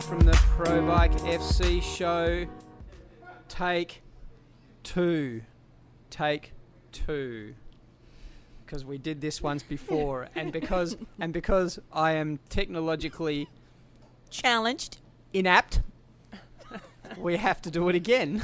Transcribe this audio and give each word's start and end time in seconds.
From 0.00 0.20
the 0.20 0.38
Pro 0.56 0.86
Bike 0.86 1.12
FC 1.22 1.82
show. 1.82 2.46
Take 3.48 4.02
two. 4.82 5.42
Take 6.10 6.52
two. 6.92 7.54
Because 8.64 8.84
we 8.84 8.98
did 8.98 9.20
this 9.20 9.42
once 9.42 9.62
before, 9.62 10.28
and 10.34 10.52
because 10.52 10.96
and 11.18 11.32
because 11.32 11.78
I 11.92 12.12
am 12.12 12.38
technologically 12.48 13.48
Challenged. 14.30 14.98
inapt, 15.32 15.80
we 17.16 17.36
have 17.36 17.60
to 17.62 17.70
do 17.70 17.88
it 17.88 17.94
again. 17.94 18.42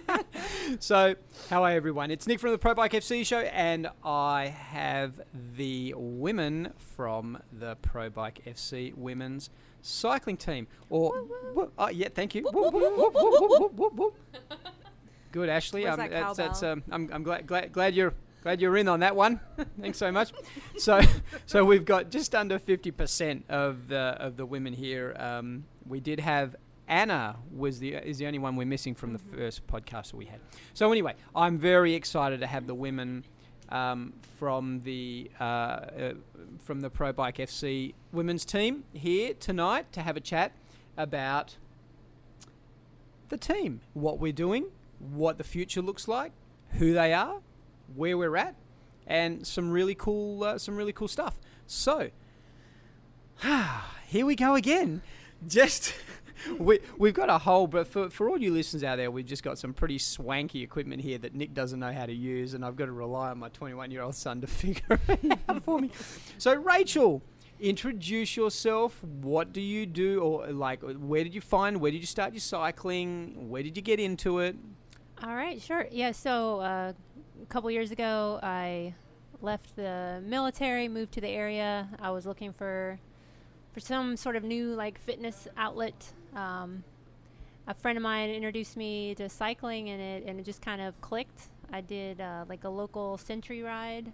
so, 0.80 1.16
how 1.50 1.64
are 1.64 1.70
everyone? 1.72 2.10
It's 2.10 2.26
Nick 2.26 2.40
from 2.40 2.50
the 2.52 2.58
Pro 2.58 2.74
Bike 2.74 2.92
FC 2.92 3.24
show, 3.26 3.40
and 3.40 3.88
I 4.04 4.46
have 4.46 5.20
the 5.56 5.94
women 5.96 6.72
from 6.96 7.38
the 7.52 7.76
Pro 7.76 8.10
Bike 8.10 8.42
FC 8.46 8.94
women's 8.94 9.50
cycling 9.82 10.36
team. 10.36 10.66
Or, 10.90 11.12
whoop, 11.54 11.72
oh, 11.78 11.88
yeah, 11.88 12.08
thank 12.08 12.34
you. 12.34 12.42
Good, 15.32 15.48
Ashley. 15.48 15.86
Um, 15.86 15.98
that 15.98 16.10
that's, 16.10 16.36
that's, 16.36 16.62
um, 16.62 16.82
I'm, 16.90 17.10
I'm 17.12 17.22
glad, 17.22 17.46
glad, 17.46 17.72
glad 17.72 17.94
you're 17.94 18.14
glad 18.42 18.60
you're 18.60 18.76
in 18.76 18.88
on 18.88 19.00
that 19.00 19.14
one. 19.14 19.40
Thanks 19.80 19.98
so 19.98 20.10
much. 20.10 20.32
So, 20.78 21.00
so 21.44 21.64
we've 21.64 21.84
got 21.84 22.08
just 22.08 22.36
under 22.36 22.56
50% 22.58 23.42
of 23.48 23.88
the 23.88 24.16
of 24.20 24.36
the 24.36 24.46
women 24.46 24.72
here. 24.72 25.16
Um, 25.18 25.64
we 25.88 25.98
did 25.98 26.20
have 26.20 26.54
Anna 26.86 27.36
was 27.52 27.80
the 27.80 27.94
is 27.94 28.18
the 28.18 28.26
only 28.26 28.38
one 28.38 28.54
we're 28.54 28.64
missing 28.66 28.94
from 28.94 29.12
the 29.12 29.18
first 29.18 29.66
podcast 29.66 30.12
that 30.12 30.16
we 30.16 30.26
had. 30.26 30.40
So 30.72 30.90
anyway, 30.92 31.14
I'm 31.34 31.58
very 31.58 31.94
excited 31.94 32.40
to 32.40 32.46
have 32.46 32.68
the 32.68 32.74
women 32.74 33.24
um, 33.68 34.14
from 34.38 34.80
the 34.80 35.30
uh, 35.40 35.42
uh, 35.42 36.12
from 36.62 36.80
the 36.80 36.90
Pro 36.90 37.12
Bike 37.12 37.38
FC 37.38 37.94
women's 38.12 38.44
team 38.44 38.84
here 38.92 39.34
tonight 39.34 39.92
to 39.92 40.02
have 40.02 40.16
a 40.16 40.20
chat 40.20 40.52
about 40.96 41.56
the 43.28 43.36
team, 43.36 43.80
what 43.92 44.18
we're 44.18 44.32
doing, 44.32 44.66
what 44.98 45.38
the 45.38 45.44
future 45.44 45.82
looks 45.82 46.08
like, 46.08 46.32
who 46.72 46.92
they 46.92 47.12
are, 47.12 47.40
where 47.94 48.16
we're 48.16 48.36
at, 48.36 48.54
and 49.06 49.46
some 49.46 49.70
really 49.70 49.94
cool 49.94 50.44
uh, 50.44 50.58
some 50.58 50.76
really 50.76 50.92
cool 50.92 51.08
stuff. 51.08 51.38
So, 51.66 52.10
here 54.06 54.26
we 54.26 54.34
go 54.34 54.54
again. 54.54 55.02
Just 55.46 55.94
we 56.58 56.80
we've 56.96 57.14
got 57.14 57.30
a 57.30 57.38
whole, 57.38 57.66
but 57.66 57.86
for 57.86 58.10
for 58.10 58.28
all 58.28 58.38
you 58.40 58.52
listeners 58.52 58.84
out 58.84 58.96
there, 58.96 59.10
we've 59.10 59.26
just 59.26 59.42
got 59.42 59.58
some 59.58 59.72
pretty 59.72 59.98
swanky 59.98 60.62
equipment 60.62 61.02
here 61.02 61.18
that 61.18 61.34
Nick 61.34 61.54
doesn't 61.54 61.78
know 61.78 61.92
how 61.92 62.06
to 62.06 62.14
use, 62.14 62.54
and 62.54 62.64
I've 62.64 62.76
got 62.76 62.86
to 62.86 62.92
rely 62.92 63.30
on 63.30 63.38
my 63.38 63.48
21 63.48 63.90
year 63.90 64.02
old 64.02 64.14
son 64.14 64.40
to 64.40 64.46
figure 64.46 65.00
it 65.08 65.38
out 65.48 65.64
for 65.64 65.78
me. 65.78 65.90
So, 66.38 66.54
Rachel. 66.54 67.22
Introduce 67.60 68.36
yourself. 68.36 69.02
What 69.02 69.52
do 69.52 69.60
you 69.60 69.84
do, 69.84 70.20
or 70.20 70.46
like, 70.52 70.80
where 70.80 71.24
did 71.24 71.34
you 71.34 71.40
find? 71.40 71.80
Where 71.80 71.90
did 71.90 71.98
you 71.98 72.06
start 72.06 72.32
your 72.32 72.38
cycling? 72.38 73.48
Where 73.50 73.64
did 73.64 73.76
you 73.76 73.82
get 73.82 73.98
into 73.98 74.38
it? 74.38 74.54
All 75.24 75.34
right, 75.34 75.60
sure. 75.60 75.88
Yeah, 75.90 76.12
so 76.12 76.60
uh, 76.60 76.92
a 77.42 77.46
couple 77.46 77.68
years 77.72 77.90
ago, 77.90 78.38
I 78.44 78.94
left 79.42 79.74
the 79.74 80.22
military, 80.24 80.86
moved 80.86 81.12
to 81.14 81.20
the 81.20 81.28
area. 81.28 81.88
I 82.00 82.12
was 82.12 82.26
looking 82.26 82.52
for 82.52 83.00
for 83.72 83.80
some 83.80 84.16
sort 84.16 84.36
of 84.36 84.44
new 84.44 84.74
like 84.74 84.98
fitness 84.98 85.48
outlet. 85.56 86.12
Um, 86.38 86.84
a 87.66 87.74
friend 87.74 87.98
of 87.98 88.02
mine 88.02 88.30
introduced 88.30 88.76
me 88.76 89.14
to 89.16 89.28
cycling, 89.28 89.90
and 89.90 90.00
it 90.00 90.24
and 90.26 90.38
it 90.40 90.44
just 90.44 90.62
kind 90.62 90.80
of 90.80 90.98
clicked. 91.00 91.48
I 91.72 91.80
did 91.80 92.20
uh, 92.20 92.44
like 92.48 92.64
a 92.64 92.68
local 92.68 93.18
century 93.18 93.62
ride 93.62 94.12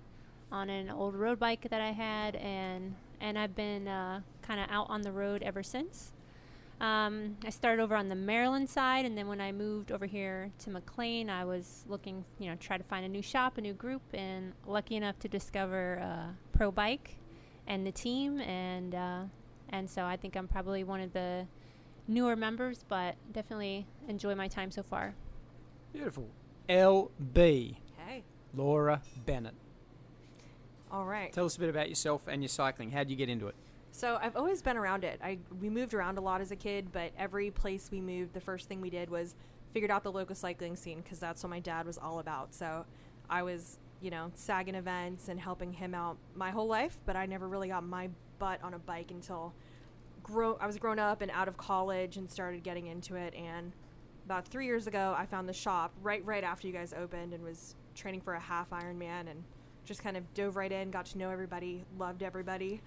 on 0.51 0.71
an 0.71 0.91
old 0.91 1.15
road 1.15 1.39
bike 1.39 1.69
that 1.71 1.81
I 1.81 1.93
had, 1.93 2.37
and 2.37 2.95
and 3.21 3.39
I've 3.39 3.55
been 3.55 3.87
uh, 3.87 4.21
kind 4.43 4.61
of 4.61 4.71
out 4.71 4.87
on 4.89 5.03
the 5.03 5.13
road 5.13 5.43
ever 5.43 5.63
since. 5.63 6.13
Um, 6.81 7.37
I 7.45 7.51
started 7.51 7.81
over 7.81 7.95
on 7.95 8.09
the 8.09 8.17
Maryland 8.17 8.69
side, 8.69 9.05
and 9.05 9.17
then 9.17 9.29
when 9.29 9.41
I 9.41 9.53
moved 9.53 9.93
over 9.93 10.07
here 10.07 10.51
to 10.61 10.71
McLean, 10.71 11.31
I 11.31 11.45
was 11.45 11.85
looking, 11.89 12.25
you 12.41 12.51
know, 12.51 12.57
try 12.57 12.77
to 12.77 12.83
find 12.85 13.05
a 13.05 13.09
new 13.09 13.23
shop, 13.23 13.59
a 13.59 13.61
new 13.61 13.75
group, 13.75 14.03
and 14.13 14.53
lucky 14.67 14.97
enough 14.97 15.19
to 15.21 15.29
discover 15.29 16.01
uh, 16.03 16.33
Pro 16.53 16.73
Bike 16.73 17.17
and 17.69 17.87
the 17.87 17.93
team, 17.93 18.41
and 18.41 18.95
uh, 18.95 19.23
and 19.69 19.89
so 19.89 20.05
I 20.05 20.17
think 20.17 20.37
I'm 20.37 20.49
probably 20.49 20.83
one 20.83 21.01
of 21.01 21.13
the 21.13 21.47
newer 22.07 22.37
members, 22.37 22.85
but 22.89 23.17
definitely 23.33 23.87
enjoy 24.09 24.35
my 24.35 24.49
time 24.49 24.71
so 24.71 24.83
far. 24.83 25.15
Beautiful. 25.93 26.29
LB, 26.69 27.77
Hey. 28.07 28.23
Laura 28.55 29.03
Bennett. 29.27 29.55
All 30.91 31.05
right. 31.07 31.33
Tell 31.33 31.45
us 31.47 31.57
a 31.57 31.61
bit 31.61 31.69
about 31.69 31.89
yourself 31.89 32.29
and 32.29 32.43
your 32.43 32.49
cycling. 32.49 32.91
How 32.91 33.01
would 33.01 33.11
you 33.11 33.17
get 33.17 33.29
into 33.29 33.49
it? 33.49 33.55
So 33.91 34.19
I've 34.21 34.37
always 34.37 34.61
been 34.63 34.77
around 34.77 35.05
it. 35.05 35.21
I 35.23 35.39
we 35.61 35.69
moved 35.71 35.95
around 35.95 36.19
a 36.19 36.21
lot 36.21 36.41
as 36.41 36.51
a 36.51 36.57
kid, 36.57 36.89
but 36.93 37.13
every 37.19 37.51
place 37.51 37.89
we 37.93 38.01
moved, 38.01 38.33
the 38.33 38.41
first 38.41 38.69
thing 38.69 38.81
we 38.81 38.91
did 38.91 39.09
was 39.11 39.35
figured 39.73 39.91
out 39.91 40.03
the 40.03 40.13
local 40.13 40.35
cycling 40.35 40.77
scene 40.77 41.01
because 41.01 41.19
that's 41.19 41.43
what 41.43 41.51
my 41.51 41.61
dad 41.61 41.87
was 41.87 41.99
all 41.99 42.19
about. 42.21 42.55
So 42.55 42.85
I 43.29 43.43
was, 43.43 43.79
you 44.01 44.11
know, 44.11 44.31
sagging 44.35 44.75
events 44.75 45.29
and 45.29 45.39
helping 45.41 45.73
him 45.73 45.95
out 45.95 46.17
my 46.35 46.51
whole 46.51 46.67
life, 46.67 46.99
but 47.07 47.17
I 47.17 47.27
never 47.27 47.49
really 47.49 47.69
got 47.69 47.85
my 47.85 48.09
butt 48.39 48.61
on 48.63 48.75
a 48.75 48.79
bike 48.79 49.11
until 49.11 49.53
I 50.61 50.67
was 50.67 50.79
grown 50.79 50.99
up 50.99 51.23
and 51.23 51.31
out 51.31 51.49
of 51.49 51.57
college 51.57 52.17
and 52.17 52.31
started 52.31 52.63
getting 52.63 52.87
into 52.87 53.17
it 53.17 53.35
and 53.35 53.73
about 54.25 54.49
3 54.49 54.65
years 54.65 54.87
ago 54.87 55.15
I 55.17 55.27
found 55.27 55.49
the 55.49 55.53
shop 55.53 55.93
right 56.03 56.25
right 56.25 56.45
after 56.45 56.67
you 56.67 56.73
guys 56.73 56.95
opened 56.95 57.35
and 57.35 57.45
was 57.45 57.77
training 57.95 58.21
for 58.23 58.35
a 58.35 58.41
half 58.41 58.71
Ironman 58.71 59.31
and 59.31 59.45
just 59.85 60.03
kind 60.03 60.17
of 60.17 60.33
dove 60.33 60.57
right 60.57 60.73
in, 60.73 60.91
got 60.91 61.07
to 61.07 61.19
know 61.19 61.31
everybody, 61.31 61.85
loved 61.99 62.23
everybody 62.23 62.81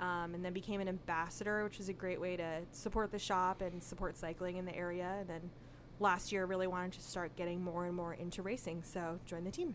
um, 0.00 0.34
and 0.34 0.44
then 0.44 0.52
became 0.52 0.80
an 0.80 0.88
ambassador, 0.88 1.64
which 1.64 1.78
is 1.78 1.88
a 1.88 1.92
great 1.92 2.20
way 2.20 2.36
to 2.36 2.62
support 2.72 3.12
the 3.12 3.18
shop 3.18 3.60
and 3.60 3.82
support 3.82 4.16
cycling 4.16 4.56
in 4.56 4.64
the 4.64 4.74
area. 4.74 5.16
And 5.20 5.28
then 5.28 5.50
last 6.00 6.32
year, 6.32 6.46
really 6.46 6.66
wanted 6.66 6.92
to 6.92 7.00
start 7.00 7.36
getting 7.36 7.62
more 7.62 7.86
and 7.86 7.94
more 7.94 8.14
into 8.14 8.42
racing, 8.42 8.82
so 8.84 9.20
joined 9.26 9.46
the 9.46 9.50
team. 9.50 9.74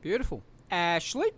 Beautiful. 0.00 0.42
Ashley? 0.70 1.32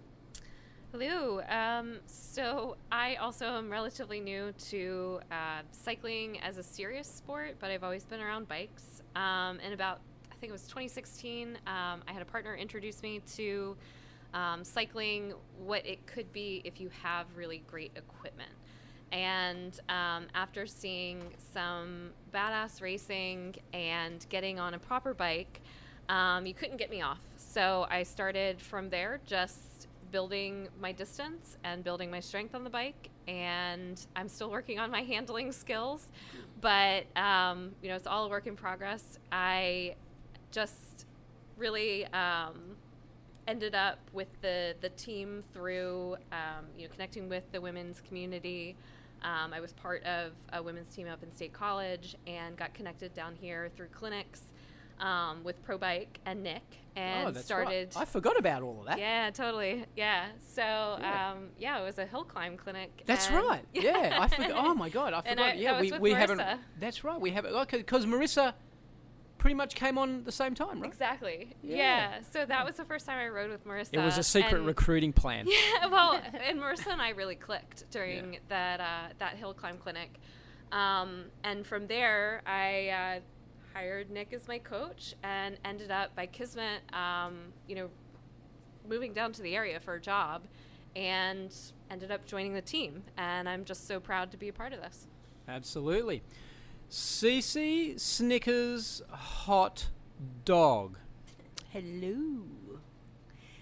Hello. 0.93 1.41
Um, 1.49 2.01
so 2.07 2.77
I 2.91 3.15
also 3.15 3.47
am 3.47 3.71
relatively 3.71 4.19
new 4.19 4.53
to 4.71 5.21
uh, 5.31 5.61
cycling 5.71 6.41
as 6.41 6.59
a 6.59 6.65
serious 6.65 7.07
sport, 7.07 7.55
but 7.61 7.71
I've 7.71 7.85
always 7.85 8.05
been 8.05 8.21
around 8.21 8.49
bikes. 8.49 9.01
Um, 9.15 9.61
and 9.65 9.73
about, 9.73 10.01
I 10.33 10.35
think 10.41 10.51
it 10.51 10.53
was 10.53 10.63
2016, 10.63 11.57
um, 11.69 12.03
I 12.09 12.13
had 12.13 12.23
a 12.23 12.25
partner 12.25 12.57
introduce 12.57 13.05
me 13.05 13.21
to 13.37 13.77
um, 14.35 14.65
cycling, 14.65 15.33
what 15.65 15.87
it 15.87 16.05
could 16.07 16.33
be 16.33 16.61
if 16.65 16.81
you 16.81 16.91
have 17.05 17.27
really 17.37 17.63
great 17.69 17.93
equipment. 17.95 18.51
And 19.13 19.79
um, 19.89 20.27
after 20.35 20.67
seeing 20.67 21.23
some 21.53 22.11
badass 22.35 22.83
racing 22.83 23.55
and 23.73 24.27
getting 24.29 24.59
on 24.59 24.75
a 24.75 24.79
proper 24.81 25.15
bike, 25.15 25.61
um, 26.09 26.47
you 26.47 26.55
couldn't 26.55 26.79
get 26.79 26.91
me 26.91 27.01
off. 27.01 27.21
So 27.37 27.87
I 27.89 28.03
started 28.03 28.61
from 28.61 28.91
there, 28.91 29.21
just 29.25 29.70
building 30.11 30.69
my 30.81 30.93
distance 30.93 31.57
and 31.65 31.85
building 31.85 32.11
my 32.11 32.21
strength 32.21 32.55
on 32.55 32.65
the 32.65 32.71
bike. 32.71 33.11
And 33.29 34.05
I'm 34.17 34.29
still 34.29 34.51
working 34.51 34.79
on 34.79 34.91
my 34.91 35.03
handling 35.15 35.53
skills, 35.53 36.09
but 36.61 37.05
um, 37.17 37.73
you 37.83 37.89
know 37.89 37.97
it's 37.97 38.07
all 38.07 38.25
a 38.25 38.29
work 38.29 38.47
in 38.47 38.57
progress. 38.57 39.19
I 39.33 39.95
just 40.51 41.07
really 41.57 42.07
um, 42.07 42.77
ended 43.47 43.75
up 43.75 43.99
with 44.13 44.41
the 44.41 44.75
the 44.81 44.91
team 44.91 45.43
through 45.53 46.17
um, 46.33 46.67
you 46.77 46.87
know 46.87 46.93
connecting 46.93 47.29
with 47.29 47.51
the 47.53 47.61
women's 47.61 48.01
community. 48.01 48.77
Um, 49.23 49.53
I 49.53 49.61
was 49.61 49.75
part 49.75 50.03
of 50.05 50.33
a 50.55 50.63
women's 50.63 50.95
team 50.95 51.07
up 51.07 51.23
in 51.23 51.31
State 51.31 51.53
College 51.53 52.17
and 52.27 52.57
got 52.57 52.73
connected 52.73 53.13
down 53.13 53.35
here 53.39 53.71
through 53.77 53.89
clinics 53.89 54.41
um, 55.01 55.43
with 55.45 55.63
Pro 55.63 55.79
Bike 55.79 56.21
and 56.27 56.43
Nick 56.43 56.63
and 56.97 57.29
oh, 57.29 57.31
that's 57.31 57.45
started. 57.47 57.93
Right. 57.95 58.03
I 58.03 58.05
forgot 58.05 58.39
about 58.39 58.63
all 58.63 58.81
of 58.81 58.87
that. 58.87 58.99
Yeah, 58.99 59.31
totally. 59.31 59.85
Yeah. 59.97 60.27
So, 60.55 60.63
Yeah. 60.63 61.33
um, 61.33 61.49
yeah, 61.59 61.81
it 61.81 61.85
was 61.85 61.99
a 61.99 62.07
hill 62.07 62.25
climb 62.25 62.57
clinic. 62.57 63.03
That's 63.07 63.31
right. 63.31 63.63
Yeah, 63.73 64.19
I 64.21 64.29
forgot. 64.29 64.53
Oh 64.55 64.75
my 64.75 64.89
god, 64.89 65.13
I 65.15 65.21
forgot. 65.29 65.39
I- 65.39 65.53
yeah, 65.55 65.75
I 65.75 65.81
we, 65.81 65.93
we 65.99 66.11
haven't. 66.13 66.43
That's 66.79 67.05
right. 67.05 67.21
We 67.21 67.31
haven't. 67.31 67.55
Okay, 67.55 67.79
because 67.79 68.07
Marissa 68.07 68.55
pretty 69.39 69.55
much 69.55 69.75
came 69.75 69.97
on 69.97 70.23
the 70.25 70.33
same 70.33 70.55
time, 70.55 70.81
right? 70.83 70.91
Exactly. 70.91 71.57
Yeah. 71.63 71.77
Yeah. 71.77 72.19
So 72.31 72.45
that 72.45 72.65
was 72.67 72.77
the 72.77 72.85
first 72.85 73.07
time 73.07 73.19
I 73.19 73.29
rode 73.29 73.51
with 73.51 73.67
Marissa. 73.67 73.95
It 73.95 74.01
was 74.05 74.19
a 74.19 74.23
secret 74.23 74.61
recruiting 74.61 75.13
plan. 75.13 75.47
Yeah, 75.81 75.87
well, 75.87 76.21
and 76.47 76.61
Marissa 76.61 76.89
and 76.89 77.01
I 77.01 77.11
really 77.11 77.37
clicked 77.37 77.91
during 77.91 78.35
Yeah. 78.35 78.39
that 78.49 78.81
uh, 78.81 79.13
that 79.19 79.37
hill 79.37 79.55
climb 79.55 79.79
clinic, 79.79 80.11
um, 80.73 81.27
and 81.45 81.67
from 81.67 81.87
there 81.87 82.43
I 82.47 82.89
uh, 82.89 83.21
hired 83.75 84.11
Nick 84.11 84.33
as 84.33 84.47
my 84.49 84.59
coach 84.59 85.15
and 85.23 85.59
ended 85.65 85.91
up 85.91 86.15
by 86.15 86.27
Kismet, 86.27 86.83
um, 86.93 87.53
you 87.69 87.75
know, 87.77 87.89
moving 88.89 89.13
down 89.13 89.33
to 89.33 89.43
the 89.43 89.55
area 89.55 89.79
for 89.81 89.95
a 89.95 90.01
job, 90.01 90.43
and 90.97 91.55
ended 91.91 92.11
up 92.11 92.27
joining 92.27 92.55
the 92.55 92.63
team. 92.63 93.03
And 93.17 93.49
I'm 93.49 93.65
just 93.65 93.87
so 93.87 94.01
proud 94.01 94.31
to 94.33 94.37
be 94.37 94.49
a 94.49 94.53
part 94.53 94.73
of 94.73 94.81
this. 94.81 95.07
Absolutely. 95.49 96.23
Cece 96.91 97.99
Snickers 98.01 99.03
hot 99.11 99.89
dog. 100.45 100.99
Hello. 101.71 102.43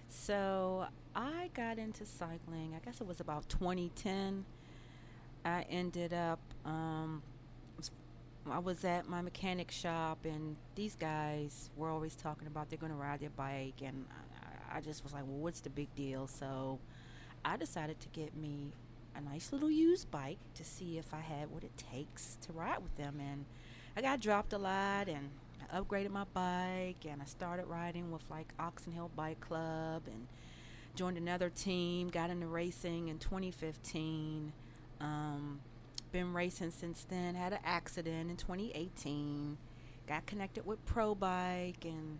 So 0.08 0.86
I 1.14 1.50
got 1.54 1.78
into 1.78 2.06
cycling. 2.06 2.74
I 2.74 2.84
guess 2.84 3.00
it 3.00 3.06
was 3.06 3.20
about 3.20 3.48
2010. 3.48 4.44
I 5.44 5.66
ended 5.70 6.12
up 6.12 6.40
um, 6.64 7.22
I 8.52 8.58
was 8.58 8.84
at 8.84 9.08
my 9.08 9.20
mechanic 9.20 9.70
shop, 9.70 10.24
and 10.24 10.56
these 10.74 10.96
guys 10.96 11.70
were 11.76 11.90
always 11.90 12.14
talking 12.14 12.46
about 12.46 12.70
they're 12.70 12.78
going 12.78 12.92
to 12.92 12.98
ride 12.98 13.20
their 13.20 13.30
bike, 13.30 13.80
and 13.84 14.04
I, 14.72 14.78
I 14.78 14.80
just 14.80 15.02
was 15.02 15.12
like, 15.12 15.24
well, 15.26 15.38
what's 15.38 15.60
the 15.60 15.70
big 15.70 15.94
deal? 15.94 16.26
So 16.26 16.78
I 17.44 17.56
decided 17.56 18.00
to 18.00 18.08
get 18.08 18.36
me 18.36 18.72
a 19.16 19.20
nice 19.20 19.52
little 19.52 19.70
used 19.70 20.10
bike 20.10 20.38
to 20.54 20.64
see 20.64 20.98
if 20.98 21.12
I 21.12 21.20
had 21.20 21.50
what 21.50 21.64
it 21.64 21.72
takes 21.76 22.36
to 22.42 22.52
ride 22.52 22.82
with 22.82 22.96
them, 22.96 23.20
and 23.20 23.44
I 23.96 24.02
got 24.02 24.20
dropped 24.20 24.52
a 24.52 24.58
lot, 24.58 25.08
and 25.08 25.30
I 25.72 25.80
upgraded 25.80 26.10
my 26.10 26.24
bike, 26.32 27.04
and 27.08 27.20
I 27.20 27.24
started 27.26 27.66
riding 27.66 28.10
with 28.10 28.22
like 28.30 28.52
Oxon 28.58 28.92
Hill 28.92 29.10
Bike 29.16 29.40
Club, 29.40 30.02
and 30.06 30.26
joined 30.94 31.16
another 31.16 31.48
team, 31.48 32.08
got 32.08 32.28
into 32.28 32.46
racing 32.46 33.08
in 33.08 33.18
2015. 33.18 34.52
Um, 35.00 35.60
been 36.12 36.32
racing 36.32 36.70
since 36.70 37.04
then. 37.08 37.34
Had 37.34 37.52
an 37.52 37.58
accident 37.64 38.30
in 38.30 38.36
2018. 38.36 39.56
Got 40.06 40.26
connected 40.26 40.66
with 40.66 40.84
Pro 40.86 41.14
Bike 41.14 41.84
and 41.84 42.18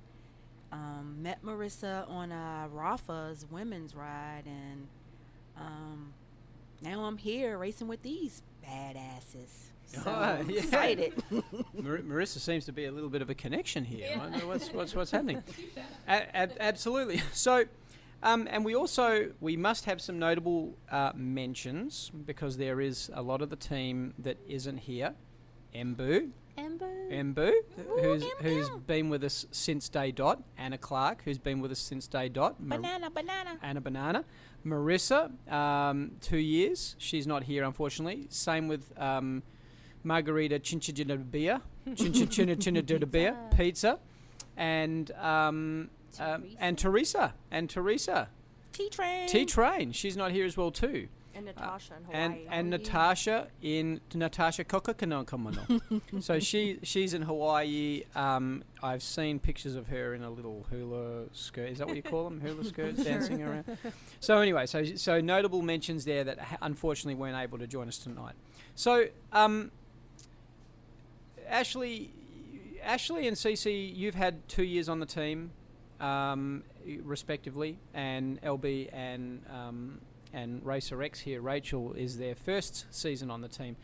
um, 0.72 1.16
met 1.22 1.42
Marissa 1.42 2.08
on 2.10 2.30
uh, 2.30 2.68
Rapha's 2.70 3.46
women's 3.50 3.94
ride, 3.94 4.42
and 4.46 4.86
um, 5.56 6.12
now 6.82 7.04
I'm 7.04 7.16
here 7.16 7.56
racing 7.56 7.88
with 7.88 8.02
these 8.02 8.42
badasses. 8.62 9.70
So 9.86 10.02
Oh, 10.04 10.44
yeah. 10.48 10.58
excited. 10.60 11.14
Mar- 11.72 11.98
Marissa 12.00 12.38
seems 12.38 12.66
to 12.66 12.72
be 12.72 12.84
a 12.84 12.92
little 12.92 13.08
bit 13.08 13.22
of 13.22 13.30
a 13.30 13.34
connection 13.34 13.84
here. 13.86 14.10
I 14.14 14.18
wonder 14.18 14.46
what's, 14.46 14.70
what's, 14.70 14.94
what's 14.94 15.10
happening? 15.10 15.42
A- 16.06 16.36
ab- 16.36 16.56
absolutely. 16.60 17.22
So, 17.32 17.64
um, 18.22 18.48
and 18.50 18.64
we 18.64 18.74
also 18.74 19.30
we 19.40 19.56
must 19.56 19.84
have 19.84 20.00
some 20.00 20.18
notable 20.18 20.76
uh, 20.90 21.12
mentions 21.14 22.10
because 22.26 22.56
there 22.56 22.80
is 22.80 23.10
a 23.14 23.22
lot 23.22 23.42
of 23.42 23.50
the 23.50 23.56
team 23.56 24.14
that 24.18 24.36
isn't 24.48 24.78
here. 24.78 25.14
Embu, 25.74 26.30
Ember. 26.56 26.90
Embu, 27.10 27.52
who's 28.00 28.24
who's 28.40 28.70
been 28.86 29.08
with 29.08 29.22
us 29.22 29.46
since 29.52 29.88
day 29.88 30.10
dot. 30.10 30.42
Anna 30.56 30.78
Clark, 30.78 31.22
who's 31.24 31.38
been 31.38 31.60
with 31.60 31.70
us 31.70 31.78
since 31.78 32.06
day 32.06 32.28
dot. 32.28 32.60
Mar- 32.60 32.78
banana, 32.78 33.10
banana. 33.10 33.58
Anna 33.62 33.80
Banana. 33.80 34.24
Marissa, 34.66 35.30
um, 35.50 36.12
two 36.20 36.38
years. 36.38 36.96
She's 36.98 37.26
not 37.26 37.44
here, 37.44 37.64
unfortunately. 37.64 38.26
Same 38.28 38.66
with 38.66 38.92
um, 38.98 39.42
Margarita 40.02 40.58
Chinchidinabia, 40.58 41.60
Chinchidinabia 41.88 43.56
pizza, 43.56 43.98
and 44.56 45.10
um, 45.12 45.90
um, 46.18 46.44
and 46.58 46.78
Teresa 46.78 47.34
and 47.50 47.68
Teresa 47.68 48.28
T 48.72 48.88
train. 48.88 49.28
T 49.28 49.44
Train. 49.44 49.92
She's 49.92 50.16
not 50.16 50.30
here 50.30 50.44
as 50.44 50.56
well 50.56 50.70
too. 50.70 51.08
And 51.34 51.46
Natasha 51.46 51.94
in 51.96 52.04
Hawaii. 52.04 52.22
And 52.24 52.48
and 52.50 52.70
Natasha 52.70 53.48
in 53.62 54.00
Natasha 54.12 54.64
Kokokonokomono. 54.64 56.00
so 56.22 56.40
she 56.40 56.78
she's 56.82 57.14
in 57.14 57.22
Hawaii. 57.22 58.02
Um, 58.14 58.64
I've 58.82 59.02
seen 59.02 59.38
pictures 59.38 59.76
of 59.76 59.86
her 59.88 60.14
in 60.14 60.22
a 60.22 60.30
little 60.30 60.66
hula 60.70 61.26
skirt. 61.32 61.70
Is 61.70 61.78
that 61.78 61.86
what 61.86 61.96
you 61.96 62.02
call 62.02 62.24
them? 62.24 62.40
Hula 62.44 62.64
skirts 62.64 63.04
dancing 63.04 63.42
around. 63.42 63.64
So 64.20 64.38
anyway, 64.40 64.66
so 64.66 64.84
so 64.84 65.20
notable 65.20 65.62
mentions 65.62 66.04
there 66.04 66.24
that 66.24 66.38
ha- 66.40 66.58
unfortunately 66.62 67.14
weren't 67.14 67.36
able 67.36 67.58
to 67.58 67.66
join 67.66 67.88
us 67.88 67.98
tonight. 67.98 68.34
So 68.74 69.06
um, 69.32 69.70
Ashley, 71.48 72.10
Ashley 72.82 73.26
and 73.26 73.36
Cece, 73.36 73.94
you've 73.96 74.14
had 74.14 74.48
two 74.48 74.64
years 74.64 74.88
on 74.88 75.00
the 75.00 75.06
team, 75.06 75.52
um, 76.00 76.62
respectively, 77.02 77.78
and 77.94 78.40
LB 78.42 78.90
and 78.92 79.42
um, 79.50 80.00
and 80.32 80.64
Racer 80.64 81.02
X 81.02 81.20
here. 81.20 81.40
Rachel 81.40 81.92
is 81.94 82.18
their 82.18 82.34
first 82.34 82.86
season 82.90 83.30
on 83.30 83.40
the 83.40 83.48
team. 83.48 83.76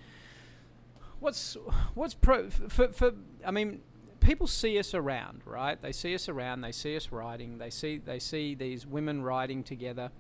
What's 1.21 1.57
what's 1.95 2.15
pro 2.15 2.51
for, 2.51 2.89
for 2.89 3.13
I 3.45 3.51
mean, 3.51 3.81
people 4.21 4.47
see 4.47 4.79
us 4.79 4.95
around, 4.95 5.43
right? 5.45 5.81
They 5.81 5.93
see 5.93 6.15
us 6.15 6.29
around. 6.29 6.63
They 6.63 6.73
see 6.73 6.97
us 6.97 7.11
riding. 7.13 7.59
They 7.59 7.71
see 7.71 7.99
they 7.99 8.19
see 8.19 8.55
these 8.55 8.87
women 8.87 9.23
riding 9.23 9.63
together, 9.63 10.11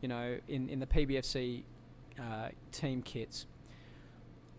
you 0.00 0.08
know, 0.08 0.38
in 0.48 0.68
in 0.68 0.80
the 0.80 0.86
PBFC 0.86 1.62
uh, 2.20 2.48
team 2.70 3.02
kits. 3.02 3.46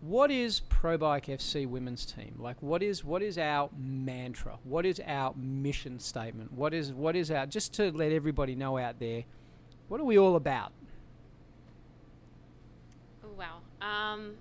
What 0.06 0.30
is 0.30 0.60
Pro 0.60 0.98
Bike 0.98 1.28
FC 1.28 1.66
women's 1.66 2.04
team 2.04 2.34
like? 2.38 2.62
What 2.62 2.82
is 2.82 3.02
what 3.02 3.22
is 3.22 3.38
our 3.38 3.70
mantra? 3.74 4.58
What 4.62 4.84
is 4.84 5.00
our 5.06 5.32
mission 5.34 5.98
statement? 5.98 6.52
What 6.52 6.74
is 6.74 6.92
what 6.92 7.16
is 7.16 7.30
our 7.30 7.46
just 7.46 7.72
to 7.74 7.90
let 7.90 8.12
everybody 8.12 8.54
know 8.54 8.76
out 8.76 8.98
there? 8.98 9.24
What 9.88 10.02
are 10.02 10.04
we 10.04 10.18
all 10.18 10.36
about? 10.36 10.72
Oh, 13.24 13.28
wow. 13.38 13.60
Um, 13.80 14.34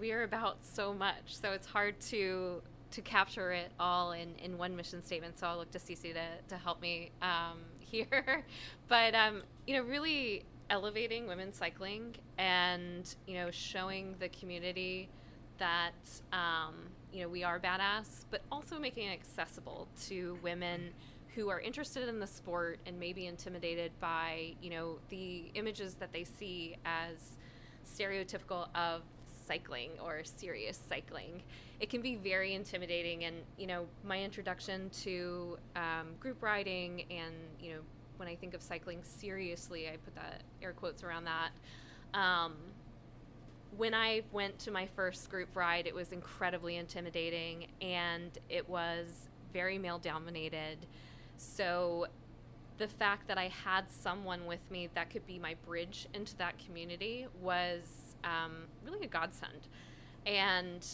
we 0.00 0.12
are 0.12 0.22
about 0.22 0.58
so 0.62 0.94
much, 0.94 1.24
so 1.26 1.50
it's 1.50 1.66
hard 1.66 1.98
to 2.02 2.62
to 2.92 3.00
capture 3.00 3.50
it 3.50 3.72
all 3.80 4.12
in, 4.12 4.36
in 4.36 4.56
one 4.56 4.76
mission 4.76 5.02
statement. 5.04 5.36
So 5.36 5.48
I'll 5.48 5.56
look 5.56 5.72
to 5.72 5.80
Cece 5.80 6.14
to, 6.14 6.26
to 6.46 6.56
help 6.56 6.80
me 6.80 7.10
um, 7.22 7.58
here. 7.80 8.44
but 8.86 9.16
um, 9.16 9.42
you 9.66 9.76
know, 9.76 9.82
really 9.82 10.44
elevating 10.72 11.26
women's 11.26 11.54
cycling 11.54 12.16
and 12.38 13.14
you 13.26 13.34
know 13.34 13.50
showing 13.50 14.14
the 14.18 14.28
community 14.30 15.08
that 15.58 15.92
um, 16.32 16.74
you 17.12 17.22
know 17.22 17.28
we 17.28 17.44
are 17.44 17.60
badass, 17.60 18.24
but 18.30 18.40
also 18.50 18.80
making 18.80 19.06
it 19.06 19.12
accessible 19.12 19.86
to 20.06 20.36
women 20.42 20.90
who 21.34 21.48
are 21.48 21.60
interested 21.60 22.08
in 22.08 22.18
the 22.18 22.26
sport 22.26 22.78
and 22.86 22.98
maybe 22.98 23.26
intimidated 23.26 23.92
by 24.00 24.54
you 24.62 24.70
know 24.70 24.98
the 25.10 25.44
images 25.54 25.94
that 25.94 26.10
they 26.10 26.24
see 26.24 26.74
as 26.86 27.36
stereotypical 27.86 28.68
of 28.74 29.02
cycling 29.46 29.90
or 30.02 30.22
serious 30.24 30.80
cycling. 30.88 31.42
It 31.80 31.90
can 31.90 32.00
be 32.00 32.14
very 32.16 32.54
intimidating 32.54 33.24
and 33.24 33.36
you 33.58 33.66
know 33.66 33.84
my 34.04 34.22
introduction 34.22 34.88
to 35.02 35.58
um, 35.76 36.14
group 36.18 36.42
riding 36.42 37.04
and 37.10 37.34
you 37.60 37.74
know 37.74 37.80
when 38.16 38.28
i 38.28 38.34
think 38.34 38.54
of 38.54 38.62
cycling 38.62 38.98
seriously 39.02 39.88
i 39.88 39.96
put 40.04 40.14
that 40.14 40.42
air 40.62 40.72
quotes 40.72 41.02
around 41.02 41.24
that 41.24 41.50
um, 42.14 42.54
when 43.76 43.94
I 43.94 44.22
went 44.32 44.58
to 44.60 44.70
my 44.70 44.86
first 44.86 45.30
group 45.30 45.56
ride, 45.56 45.86
it 45.86 45.94
was 45.94 46.12
incredibly 46.12 46.76
intimidating 46.76 47.68
and 47.80 48.30
it 48.48 48.68
was 48.68 49.28
very 49.52 49.78
male 49.78 49.98
dominated. 49.98 50.78
So 51.38 52.06
the 52.78 52.88
fact 52.88 53.28
that 53.28 53.38
I 53.38 53.48
had 53.48 53.90
someone 53.90 54.46
with 54.46 54.60
me 54.70 54.88
that 54.94 55.10
could 55.10 55.26
be 55.26 55.38
my 55.38 55.54
bridge 55.66 56.06
into 56.14 56.36
that 56.36 56.54
community 56.58 57.26
was 57.40 57.82
um, 58.24 58.52
really 58.84 59.04
a 59.04 59.08
godsend. 59.08 59.68
And 60.26 60.86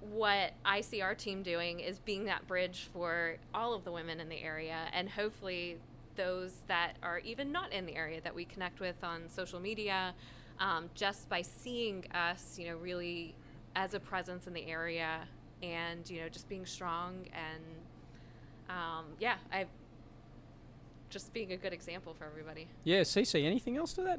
what 0.00 0.52
I 0.64 0.80
see 0.82 1.00
our 1.00 1.14
team 1.14 1.42
doing 1.42 1.80
is 1.80 1.98
being 1.98 2.24
that 2.26 2.46
bridge 2.46 2.88
for 2.92 3.36
all 3.54 3.74
of 3.74 3.84
the 3.84 3.92
women 3.92 4.20
in 4.20 4.28
the 4.28 4.40
area 4.40 4.86
and 4.92 5.08
hopefully 5.08 5.78
those 6.18 6.52
that 6.66 6.94
are 7.02 7.20
even 7.20 7.50
not 7.50 7.72
in 7.72 7.86
the 7.86 7.94
area 7.94 8.20
that 8.20 8.34
we 8.34 8.44
connect 8.44 8.80
with 8.80 8.96
on 9.02 9.22
social 9.30 9.60
media 9.60 10.12
um, 10.58 10.90
just 10.94 11.28
by 11.28 11.40
seeing 11.40 12.04
us, 12.12 12.58
you 12.58 12.66
know, 12.66 12.76
really 12.76 13.34
as 13.76 13.94
a 13.94 14.00
presence 14.00 14.46
in 14.46 14.52
the 14.52 14.66
area 14.66 15.20
and, 15.62 16.10
you 16.10 16.20
know, 16.20 16.28
just 16.28 16.48
being 16.48 16.66
strong 16.66 17.24
and, 17.32 17.64
um, 18.68 19.04
yeah, 19.20 19.36
I 19.52 19.66
just 21.08 21.32
being 21.32 21.52
a 21.52 21.56
good 21.56 21.72
example 21.72 22.14
for 22.18 22.24
everybody. 22.24 22.66
Yeah, 22.84 23.00
Cece, 23.00 23.42
anything 23.42 23.76
else 23.76 23.94
to 23.94 24.02
that? 24.02 24.18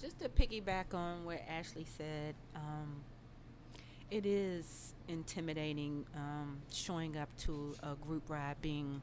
Just 0.00 0.18
to 0.20 0.28
piggyback 0.28 0.92
on 0.92 1.24
what 1.24 1.40
Ashley 1.48 1.86
said, 1.96 2.34
um, 2.54 3.02
it 4.10 4.26
is 4.26 4.94
intimidating 5.08 6.04
um, 6.14 6.58
showing 6.72 7.16
up 7.16 7.28
to 7.38 7.74
a 7.82 7.94
group 7.94 8.28
ride, 8.28 8.56
being 8.60 9.00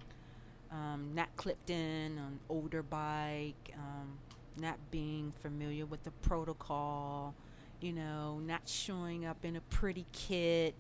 um, 0.76 1.12
not 1.14 1.34
clipped 1.38 1.70
in 1.70 2.18
on 2.18 2.40
older 2.50 2.84
bike, 2.84 3.74
um, 3.76 4.18
not 4.58 4.78
being 4.92 5.32
familiar 5.42 5.86
with 5.86 6.04
the 6.04 6.12
protocol, 6.12 7.34
you 7.80 7.94
know, 7.94 8.40
not 8.40 8.68
showing 8.68 9.26
up 9.26 9.46
in 9.46 9.56
a 9.56 9.62
pretty 9.62 10.06
kit, 10.12 10.76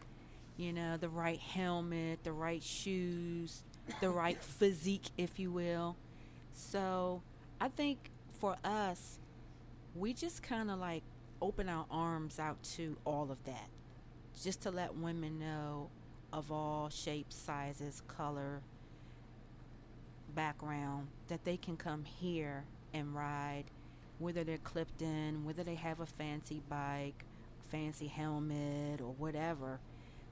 you 0.57 0.73
know, 0.73 0.97
the 0.97 1.07
right 1.07 1.39
helmet, 1.39 2.23
the 2.23 2.31
right 2.31 2.61
shoes, 2.61 3.63
the 4.01 4.09
right 4.09 4.41
physique, 4.43 5.09
if 5.17 5.39
you 5.39 5.51
will. 5.51 5.95
So 6.53 7.21
I 7.61 7.69
think 7.69 8.11
for 8.39 8.57
us, 8.65 9.19
we 9.95 10.13
just 10.13 10.43
kind 10.43 10.69
of 10.69 10.79
like 10.79 11.03
open 11.41 11.69
our 11.69 11.85
arms 11.89 12.37
out 12.37 12.61
to 12.63 12.97
all 13.05 13.31
of 13.31 13.41
that, 13.45 13.69
just 14.43 14.61
to 14.63 14.71
let 14.71 14.97
women 14.97 15.39
know 15.39 15.89
of 16.33 16.51
all 16.51 16.89
shapes, 16.89 17.35
sizes, 17.35 18.01
color, 18.07 18.61
background 20.35 21.07
that 21.27 21.43
they 21.45 21.57
can 21.57 21.77
come 21.77 22.03
here 22.03 22.63
and 22.93 23.15
ride, 23.15 23.65
whether 24.19 24.43
they're 24.43 24.57
clipped 24.57 25.01
in, 25.01 25.43
whether 25.45 25.63
they 25.63 25.75
have 25.75 25.99
a 25.99 26.05
fancy 26.05 26.61
bike, 26.69 27.25
fancy 27.71 28.07
helmet, 28.07 29.01
or 29.01 29.13
whatever, 29.17 29.79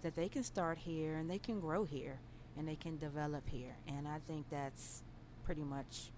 that 0.01 0.15
they 0.15 0.27
can 0.27 0.43
start 0.43 0.77
here 0.77 1.15
and 1.15 1.29
they 1.29 1.39
can 1.39 1.59
grow 1.59 1.85
here 1.85 2.19
and 2.57 2.67
they 2.67 2.75
can 2.75 2.97
develop 2.97 3.49
here. 3.49 3.75
And 3.87 4.07
I 4.07 4.19
think 4.27 4.45
that's 4.49 5.01
pretty 5.43 5.63
much 5.63 6.11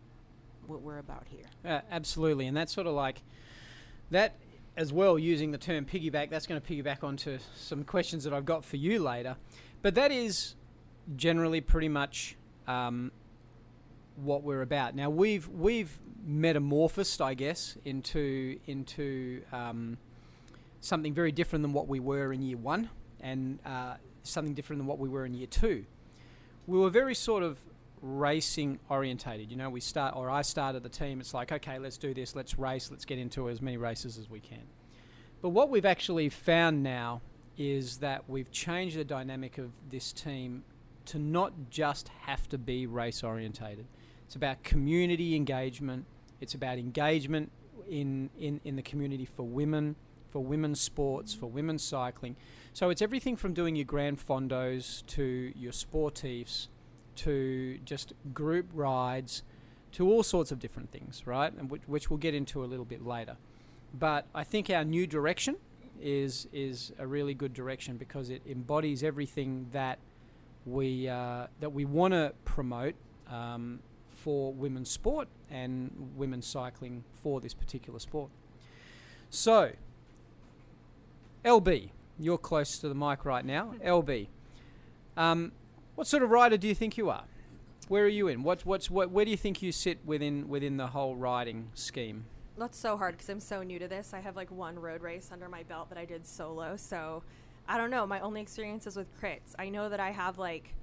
what 0.68 0.82
we're 0.82 0.98
about 1.00 1.26
here. 1.30 1.46
Uh, 1.64 1.82
absolutely, 1.92 2.48
and 2.48 2.58
that's 2.58 2.74
sort 2.74 2.88
of 2.88 2.94
like 2.94 3.22
that. 4.12 4.36
as 4.78 4.92
well, 4.92 5.18
using 5.18 5.52
the 5.52 5.58
term 5.58 5.86
piggyback, 5.86 6.30
that's 6.30 6.46
going 6.46 6.60
to 6.60 6.68
piggyback 6.68 7.04
onto 7.04 7.38
some 7.56 7.84
questions 7.84 8.26
that 8.26 8.34
I've 8.34 8.46
got 8.46 8.66
for 8.66 8.76
you 8.76 9.00
later. 9.00 9.38
But 9.82 9.96
that 9.96 10.12
is 10.12 10.56
generally 11.16 11.62
pretty 11.62 11.88
much 11.88 12.36
um, 12.68 13.12
what 14.16 14.44
we're 14.44 14.62
about. 14.62 14.96
Now 14.96 15.10
we've 15.10 15.48
we've 15.48 16.00
metamorphosed, 16.26 17.22
I 17.22 17.34
guess, 17.34 17.78
into 17.86 18.60
into 18.66 19.44
um, 19.52 19.98
something 20.80 21.14
very 21.14 21.32
different 21.32 21.64
than 21.64 21.74
what 21.74 21.88
we 21.88 22.00
were 22.00 22.34
in 22.34 22.42
year 22.42 22.58
one, 22.58 22.90
and 23.20 23.60
uh, 23.66 23.96
something 24.24 24.54
different 24.54 24.80
than 24.80 24.88
what 24.88 25.00
we 25.00 25.10
were 25.10 25.26
in 25.26 25.34
year 25.34 25.48
two. 25.48 25.86
We 26.68 26.80
were 26.80 26.90
very 26.90 27.16
sort 27.16 27.44
of 27.44 27.58
racing 28.02 28.80
orientated. 28.90 29.52
You 29.52 29.58
know, 29.58 29.70
we 29.70 29.80
start 29.80 30.16
or 30.16 30.30
I 30.30 30.42
started 30.42 30.84
the 30.84 30.90
team. 30.90 31.20
It's 31.20 31.34
like, 31.34 31.52
okay, 31.52 31.80
let's 31.80 31.98
do 31.98 32.14
this. 32.14 32.36
Let's 32.36 32.58
race. 32.58 32.90
Let's 32.92 33.06
get 33.06 33.20
into 33.20 33.50
as 33.50 33.62
many 33.62 33.78
races 33.78 34.18
as 34.18 34.30
we 34.30 34.40
can. 34.40 34.64
But 35.42 35.50
what 35.50 35.70
we've 35.70 35.86
actually 35.86 36.30
found 36.30 36.82
now 36.84 37.22
is 37.58 37.98
that 37.98 38.30
we've 38.30 38.52
changed 38.52 38.98
the 38.98 39.04
dynamic 39.04 39.58
of 39.58 39.72
this 39.90 40.12
team 40.12 40.64
to 41.06 41.20
not 41.20 41.54
just 41.70 42.10
have 42.26 42.50
to 42.50 42.58
be 42.58 42.88
race 42.88 43.24
orientated. 43.24 43.86
It's 44.26 44.36
about 44.36 44.64
community 44.64 45.36
engagement. 45.36 46.06
It's 46.42 46.54
about 46.54 46.78
engagement 46.78 47.52
in, 47.90 48.30
in, 48.40 48.60
in 48.64 48.76
the 48.76 48.82
community 48.82 49.26
for 49.26 49.44
women, 49.44 49.96
for 50.30 50.44
women's 50.44 50.82
sports, 50.82 51.34
for 51.34 51.48
women's 51.48 51.84
cycling. 51.84 52.36
So 52.74 52.90
it's 52.90 53.02
everything 53.02 53.36
from 53.36 53.54
doing 53.54 53.76
your 53.76 53.86
gran 53.86 54.18
fondos 54.18 55.06
to 55.08 55.54
your 55.56 55.72
sportifs 55.72 56.68
to 57.18 57.80
just 57.86 58.14
group 58.34 58.68
rides 58.74 59.44
to 59.94 60.12
all 60.12 60.24
sorts 60.24 60.52
of 60.52 60.60
different 60.60 60.92
things, 60.92 61.26
right? 61.26 61.54
And 61.54 61.70
which, 61.70 61.84
which 61.88 62.10
we'll 62.10 62.18
get 62.18 62.34
into 62.34 62.64
a 62.64 62.68
little 62.68 62.84
bit 62.86 63.06
later. 63.06 63.38
But 63.98 64.26
I 64.36 64.44
think 64.44 64.70
our 64.70 64.84
new 64.84 65.08
direction 65.08 65.56
is 66.02 66.48
is 66.52 66.92
a 67.00 67.08
really 67.08 67.34
good 67.34 67.54
direction 67.54 67.96
because 67.96 68.30
it 68.30 68.42
embodies 68.46 69.02
everything 69.02 69.68
that 69.72 69.98
we 70.66 71.08
uh, 71.08 71.48
that 71.62 71.72
we 71.72 71.86
want 71.86 72.14
to 72.14 72.34
promote 72.44 72.96
um, 73.30 73.80
for 74.26 74.52
women's 74.52 74.90
sport 74.90 75.28
and 75.52 75.92
women's 76.16 76.48
cycling 76.48 77.04
for 77.22 77.40
this 77.40 77.54
particular 77.54 78.00
sport. 78.00 78.32
So, 79.30 79.74
LB, 81.46 81.92
you're 82.20 82.40
close 82.40 82.80
to 82.80 82.90
the 82.90 82.96
mic 82.96 83.24
right 83.24 83.46
now. 83.46 83.76
LB, 83.86 84.30
um, 85.16 85.52
what 85.94 86.08
sort 86.08 86.24
of 86.24 86.32
rider 86.32 86.58
do 86.58 86.68
you 86.68 86.74
think 86.74 86.98
you 86.98 87.08
are? 87.08 87.26
Where 87.88 88.06
are 88.06 88.08
you 88.08 88.28
in? 88.28 88.42
What's 88.42 88.66
what's 88.66 88.90
what? 88.90 89.12
Where 89.12 89.26
do 89.26 89.30
you 89.30 89.38
think 89.38 89.62
you 89.62 89.72
sit 89.72 90.00
within 90.04 90.50
within 90.50 90.78
the 90.78 90.88
whole 90.88 91.16
riding 91.16 91.70
scheme? 91.76 92.26
That's 92.58 92.80
so 92.80 92.98
hard 92.98 93.14
because 93.14 93.30
I'm 93.30 93.40
so 93.40 93.62
new 93.62 93.78
to 93.78 93.88
this. 93.88 94.12
I 94.12 94.22
have 94.22 94.36
like 94.36 94.50
one 94.50 94.80
road 94.80 95.04
race 95.04 95.30
under 95.32 95.48
my 95.48 95.62
belt 95.62 95.90
that 95.90 96.00
I 96.00 96.06
did 96.06 96.26
solo. 96.26 96.78
So 96.78 97.22
I 97.68 97.78
don't 97.78 97.92
know. 97.92 98.08
My 98.08 98.22
only 98.22 98.42
experience 98.42 98.88
is 98.88 98.96
with 98.96 99.16
crits. 99.22 99.54
I 99.60 99.70
know 99.70 99.88
that 99.88 100.00
I 100.00 100.10
have 100.10 100.40
like 100.40 100.74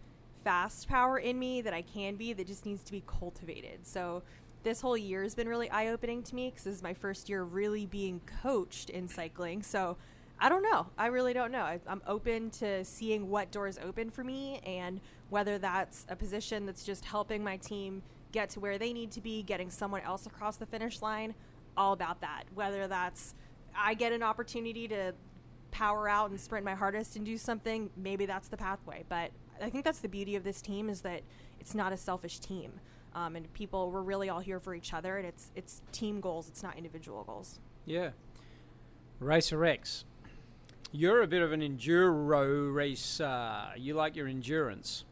fast 0.43 0.89
power 0.89 1.19
in 1.19 1.39
me 1.39 1.61
that 1.63 1.73
I 1.73 1.83
can 1.83 2.17
be 2.17 2.33
that 2.33 2.47
just 2.47 2.67
needs 2.67 2.83
to 2.85 2.93
be 2.93 3.03
cultivated. 3.07 3.87
So 3.87 4.23
this 4.63 4.81
whole 4.81 4.97
year 4.97 5.23
has 5.23 5.35
been 5.35 5.49
really 5.49 5.71
eye 5.71 5.89
opening 5.89 6.23
to 6.25 6.35
me 6.35 6.51
because 6.51 6.65
this 6.65 6.75
is 6.75 6.83
my 6.83 6.95
first 6.95 7.29
year 7.29 7.43
really 7.43 7.87
being 7.87 8.21
coached 8.43 8.91
in 8.91 9.09
cycling. 9.09 9.63
So 9.63 9.97
I 10.39 10.49
don't 10.49 10.63
know. 10.63 10.87
I 10.99 11.07
really 11.07 11.33
don't 11.33 11.53
know. 11.53 11.63
I, 11.63 11.81
I'm 11.87 12.03
open 12.07 12.51
to 12.51 12.85
seeing 12.85 13.29
what 13.29 13.51
doors 13.51 13.79
open 13.83 14.11
for 14.11 14.25
me 14.25 14.61
and 14.65 15.01
whether 15.31 15.59
that's 15.59 16.05
a 16.09 16.17
position 16.17 16.67
that's 16.67 16.85
just 16.85 17.05
helping 17.05 17.43
my 17.45 17.57
team 17.57 18.03
get 18.33 18.51
to 18.51 18.61
where 18.61 18.79
they 18.79 18.93
need 18.93 19.13
to 19.13 19.21
be, 19.21 19.43
getting 19.43 19.71
someone 19.71 20.03
else 20.03 20.27
across 20.27 20.57
the 20.57 20.67
finish 20.67 21.03
line, 21.03 21.35
all 21.77 21.93
about 21.93 22.21
that. 22.21 22.45
Whether 22.55 22.89
that's 22.89 23.35
I 23.77 23.95
get 23.95 24.13
an 24.13 24.23
opportunity 24.23 24.89
to 24.89 25.15
power 25.71 26.09
out 26.09 26.31
and 26.31 26.41
sprint 26.41 26.65
my 26.65 26.75
hardest 26.75 27.17
and 27.17 27.25
do 27.25 27.39
something, 27.39 27.91
maybe 27.97 28.27
that's 28.27 28.49
the 28.49 28.57
pathway. 28.57 29.05
But 29.09 29.31
I 29.61 29.71
think 29.71 29.85
that's 29.85 30.01
the 30.01 30.09
beauty 30.09 30.37
of 30.37 30.45
this 30.45 30.63
team 30.63 30.89
is 30.89 31.03
that 31.03 31.23
it's 31.61 31.75
not 31.75 31.93
a 31.93 31.97
selfish 31.97 32.39
team. 32.39 32.81
Um, 33.15 33.37
and 33.37 33.53
people, 33.53 33.91
we're 33.91 34.03
really 34.03 34.29
all 34.29 34.41
here 34.41 34.59
for 34.59 34.75
each 34.75 34.95
other, 34.95 35.19
and 35.19 35.27
it's 35.27 35.51
it's 35.55 35.83
team 35.93 36.21
goals. 36.21 36.49
It's 36.49 36.63
not 36.63 36.77
individual 36.77 37.25
goals. 37.25 37.61
Yeah. 37.85 38.11
Racer 39.19 39.65
X, 39.65 40.05
you're 40.91 41.23
a 41.23 41.27
bit 41.27 41.43
of 41.43 41.53
an 41.53 41.61
enduro 41.61 42.73
racer. 42.75 43.67
You 43.77 43.95
like 43.95 44.17
your 44.17 44.27
endurance. 44.27 45.05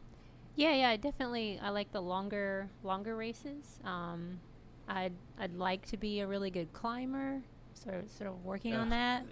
Yeah, 0.55 0.73
yeah, 0.73 0.97
definitely. 0.97 1.59
I 1.61 1.69
like 1.69 1.91
the 1.91 2.01
longer, 2.01 2.69
longer 2.83 3.15
races. 3.15 3.79
Um, 3.85 4.39
I'd, 4.87 5.13
I'd 5.39 5.55
like 5.55 5.85
to 5.87 5.97
be 5.97 6.19
a 6.19 6.27
really 6.27 6.51
good 6.51 6.73
climber. 6.73 7.41
Sort 7.73 7.95
of, 7.95 8.11
sort 8.11 8.29
of 8.29 8.43
working 8.43 8.75
on 8.75 8.89
that. 8.89 9.25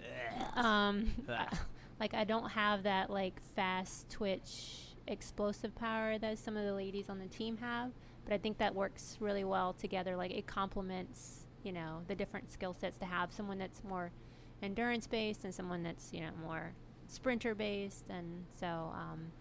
Um, 0.56 1.10
like 2.00 2.14
I 2.14 2.24
don't 2.24 2.48
have 2.50 2.84
that 2.84 3.10
like 3.10 3.34
fast 3.54 4.08
twitch, 4.10 4.89
explosive 5.10 5.74
power 5.74 6.18
that 6.18 6.38
some 6.38 6.56
of 6.56 6.64
the 6.64 6.72
ladies 6.72 7.08
on 7.08 7.18
the 7.18 7.26
team 7.26 7.58
have. 7.58 7.90
But 8.24 8.34
I 8.34 8.38
think 8.38 8.58
that 8.58 8.74
works 8.74 9.16
really 9.20 9.44
well 9.44 9.72
together. 9.72 10.16
Like 10.16 10.30
it 10.30 10.46
complements, 10.46 11.46
you 11.62 11.72
know, 11.72 12.02
the 12.08 12.14
different 12.14 12.52
skill 12.52 12.74
sets 12.74 12.98
to 12.98 13.06
have 13.06 13.32
someone 13.32 13.58
that's 13.58 13.82
more 13.82 14.12
endurance 14.62 15.06
based 15.06 15.44
and 15.44 15.54
someone 15.54 15.82
that's 15.82 16.12
you 16.12 16.20
know 16.20 16.30
more 16.42 16.72
sprinter 17.08 17.54
based. 17.54 18.04
And 18.08 18.44
so 18.58 18.66
um, 18.66 19.32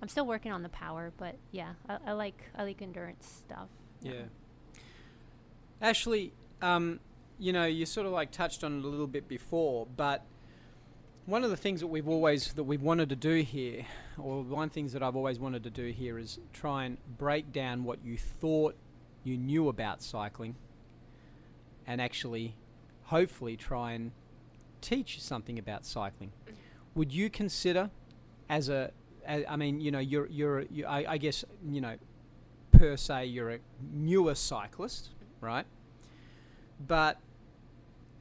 I'm 0.00 0.08
still 0.08 0.26
working 0.26 0.52
on 0.52 0.62
the 0.62 0.68
power, 0.68 1.12
but 1.16 1.36
yeah, 1.50 1.74
I, 1.88 1.98
I 2.06 2.12
like 2.12 2.42
I 2.56 2.64
like 2.64 2.82
endurance 2.82 3.42
stuff. 3.46 3.68
Yeah. 4.02 4.24
Ashley, 5.80 6.32
um, 6.62 7.00
you 7.38 7.52
know, 7.52 7.64
you 7.64 7.84
sort 7.84 8.06
of 8.06 8.12
like 8.12 8.30
touched 8.30 8.64
on 8.64 8.78
it 8.78 8.84
a 8.84 8.88
little 8.88 9.06
bit 9.06 9.28
before, 9.28 9.86
but 9.96 10.24
one 11.26 11.42
of 11.42 11.50
the 11.50 11.56
things 11.56 11.80
that 11.80 11.86
we've 11.86 12.08
always 12.08 12.52
that 12.54 12.64
we've 12.64 12.82
wanted 12.82 13.08
to 13.08 13.16
do 13.16 13.42
here, 13.42 13.86
or 14.18 14.42
one 14.42 14.64
of 14.64 14.70
the 14.70 14.74
things 14.74 14.92
that 14.92 15.02
I've 15.02 15.16
always 15.16 15.38
wanted 15.38 15.62
to 15.64 15.70
do 15.70 15.88
here 15.88 16.18
is 16.18 16.38
try 16.52 16.84
and 16.84 16.98
break 17.18 17.52
down 17.52 17.84
what 17.84 18.04
you 18.04 18.16
thought 18.16 18.76
you 19.22 19.36
knew 19.36 19.68
about 19.68 20.02
cycling 20.02 20.56
and 21.86 22.00
actually 22.00 22.54
hopefully 23.04 23.56
try 23.56 23.92
and 23.92 24.12
teach 24.80 25.20
something 25.20 25.58
about 25.58 25.84
cycling. 25.84 26.32
Mm-hmm. 26.44 26.54
Would 26.94 27.12
you 27.12 27.30
consider 27.30 27.90
as 28.48 28.68
a 28.68 28.92
a- 29.26 29.50
I 29.50 29.56
mean, 29.56 29.80
you 29.80 29.90
know, 29.90 29.98
you're 29.98 30.26
you're 30.26 30.62
you, 30.62 30.86
I, 30.86 31.12
I 31.12 31.18
guess 31.18 31.44
you 31.66 31.80
know, 31.80 31.96
per 32.72 32.96
se, 32.96 33.26
you're 33.26 33.50
a 33.50 33.58
newer 33.92 34.34
cyclist, 34.34 35.10
mm-hmm. 35.10 35.46
right? 35.46 35.66
But 36.86 37.18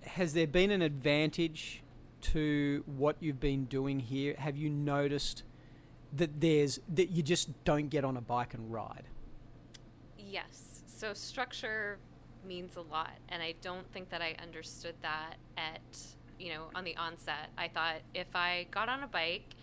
has 0.04 0.34
there 0.34 0.48
been 0.48 0.72
an 0.72 0.82
advantage 0.82 1.82
to 2.22 2.84
what 2.86 3.18
you've 3.20 3.40
been 3.40 3.66
doing 3.66 4.00
here? 4.00 4.36
Have 4.38 4.58
you 4.58 4.70
noticed 4.70 5.44
that 6.18 6.40
there's 6.40 6.80
that 6.94 7.12
you 7.12 7.24
just 7.24 7.64
don't 7.64 7.90
get 7.90 8.04
on 8.06 8.18
a 8.18 8.22
bike 8.22 8.54
and 8.54 8.72
ride? 8.72 9.04
Yes. 10.18 10.84
So 10.86 11.14
structure 11.14 11.98
means 12.46 12.76
a 12.76 12.82
lot, 12.82 13.14
and 13.30 13.42
I 13.42 13.56
don't 13.62 13.92
think 13.92 14.10
that 14.10 14.22
I 14.22 14.36
understood 14.42 14.96
that 15.02 15.36
at 15.58 15.82
you 16.40 16.54
know 16.54 16.66
on 16.76 16.84
the 16.84 16.96
onset. 16.98 17.50
I 17.58 17.68
thought 17.68 17.98
if 18.14 18.36
I 18.36 18.68
got 18.72 18.90
on 18.90 19.04
a 19.04 19.08
bike 19.08 19.56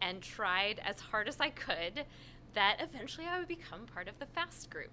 and 0.00 0.20
tried 0.20 0.80
as 0.84 1.00
hard 1.00 1.28
as 1.28 1.40
I 1.40 1.50
could, 1.50 2.04
that 2.54 2.76
eventually 2.80 3.26
I 3.26 3.38
would 3.38 3.48
become 3.48 3.86
part 3.86 4.08
of 4.08 4.18
the 4.18 4.26
fast 4.26 4.70
group. 4.70 4.90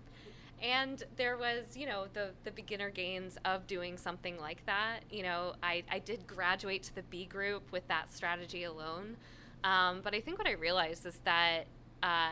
And 0.61 1.03
there 1.17 1.37
was, 1.37 1.75
you 1.75 1.87
know, 1.87 2.05
the, 2.13 2.29
the 2.43 2.51
beginner 2.51 2.91
gains 2.91 3.37
of 3.45 3.65
doing 3.65 3.97
something 3.97 4.39
like 4.39 4.63
that. 4.67 4.99
You 5.09 5.23
know, 5.23 5.53
I, 5.63 5.83
I 5.91 5.99
did 5.99 6.27
graduate 6.27 6.83
to 6.83 6.95
the 6.95 7.01
B 7.03 7.25
group 7.25 7.71
with 7.71 7.87
that 7.87 8.13
strategy 8.13 8.63
alone. 8.65 9.17
Um, 9.63 10.01
but 10.03 10.13
I 10.15 10.19
think 10.19 10.37
what 10.37 10.47
I 10.47 10.53
realized 10.53 11.05
is 11.05 11.19
that 11.23 11.65
uh, 12.01 12.29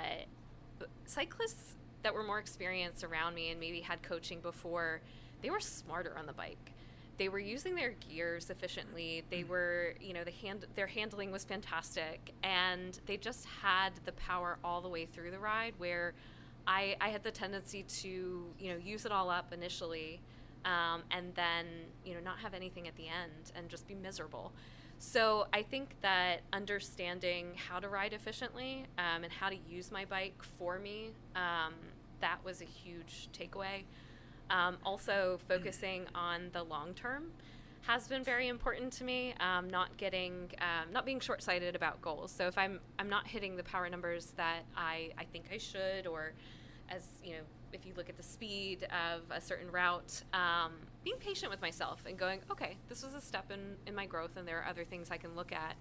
cyclists 1.06 1.76
that 2.04 2.14
were 2.14 2.24
more 2.24 2.40
experienced 2.40 3.04
around 3.04 3.36
me 3.36 3.52
and 3.52 3.60
maybe 3.60 3.82
had 3.82 4.02
coaching 4.02 4.40
before, 4.40 5.02
they 5.42 5.50
were 5.50 5.60
smarter 5.60 6.18
on 6.18 6.26
the 6.26 6.34
bike. 6.34 6.74
They 7.18 7.28
were 7.28 7.40
using 7.40 7.76
their 7.76 7.96
gears 8.10 8.50
efficiently. 8.50 9.26
They 9.30 9.44
were, 9.44 9.94
you 10.00 10.14
know, 10.14 10.24
the 10.24 10.32
hand 10.32 10.66
their 10.76 10.88
handling 10.88 11.32
was 11.32 11.44
fantastic, 11.44 12.32
and 12.44 12.98
they 13.06 13.18
just 13.18 13.46
had 13.46 13.92
the 14.06 14.14
power 14.14 14.58
all 14.64 14.80
the 14.80 14.88
way 14.88 15.06
through 15.06 15.32
the 15.32 15.40
ride. 15.40 15.74
Where 15.78 16.14
I, 16.66 16.96
I 17.02 17.10
had 17.10 17.24
the 17.24 17.32
tendency 17.32 17.84
to, 17.84 18.08
you 18.58 18.72
know, 18.72 18.78
use 18.78 19.06
it 19.06 19.12
all 19.12 19.30
up 19.30 19.52
initially, 19.52 20.22
um, 20.64 21.04
and 21.12 21.36
then, 21.36 21.66
you 22.06 22.14
know, 22.14 22.22
not 22.22 22.40
have 22.40 22.54
anything 22.54 22.88
at 22.88 22.96
the 22.96 23.08
end 23.08 23.52
and 23.54 23.68
just 23.68 23.86
be 23.86 23.96
miserable. 23.96 24.54
So 25.00 25.48
I 25.54 25.64
think 25.64 25.96
that 26.02 26.42
understanding 26.52 27.54
how 27.56 27.80
to 27.80 27.88
ride 27.88 28.12
efficiently 28.12 28.86
um, 28.98 29.24
and 29.24 29.32
how 29.32 29.50
to 29.50 29.56
use 29.68 29.92
my 29.92 30.04
bike 30.04 30.44
for 30.58 30.78
me, 30.78 31.12
um, 31.38 31.74
that 32.20 32.44
was 32.44 32.62
a 32.62 32.66
huge 32.66 33.30
takeaway. 33.34 33.84
Um, 34.50 34.78
also, 34.84 35.40
focusing 35.48 36.06
on 36.14 36.50
the 36.52 36.64
long 36.64 36.94
term 36.94 37.32
has 37.82 38.10
been 38.10 38.26
very 38.26 38.50
important 38.50 38.92
to 38.94 39.06
me. 39.06 39.34
Um, 39.40 39.70
not 39.70 39.96
getting, 39.96 40.52
um, 40.60 40.92
not 40.92 41.06
being 41.06 41.22
short 41.22 41.42
sighted 41.42 41.78
about 41.78 42.02
goals. 42.02 42.30
So 42.30 42.48
if 42.48 42.58
I'm 42.58 42.82
I'm 43.00 43.10
not 43.10 43.26
hitting 43.26 43.56
the 43.56 43.64
power 43.64 43.90
numbers 43.90 44.34
that 44.36 44.64
I 44.76 45.12
I 45.18 45.24
think 45.24 45.46
I 45.54 45.58
should, 45.58 46.08
or 46.08 46.34
as 46.90 47.08
you 47.24 47.34
know, 47.34 47.44
if 47.72 47.86
you 47.86 47.94
look 47.96 48.10
at 48.10 48.18
the 48.18 48.24
speed 48.24 48.86
of 48.86 49.22
a 49.32 49.40
certain 49.40 49.72
route, 49.72 50.24
um, 50.34 50.74
being 51.04 51.18
patient 51.18 51.52
with 51.52 51.62
myself 51.62 52.04
and 52.06 52.18
going, 52.18 52.42
okay, 52.52 52.78
this 52.88 53.04
was 53.04 53.14
a 53.14 53.22
step 53.22 53.52
in, 53.52 53.76
in 53.88 53.96
my 53.96 54.06
growth, 54.06 54.38
and 54.38 54.48
there 54.48 54.60
are 54.60 54.68
other 54.68 54.84
things 54.84 55.10
I 55.12 55.18
can 55.18 55.36
look 55.36 55.52
at. 55.52 55.76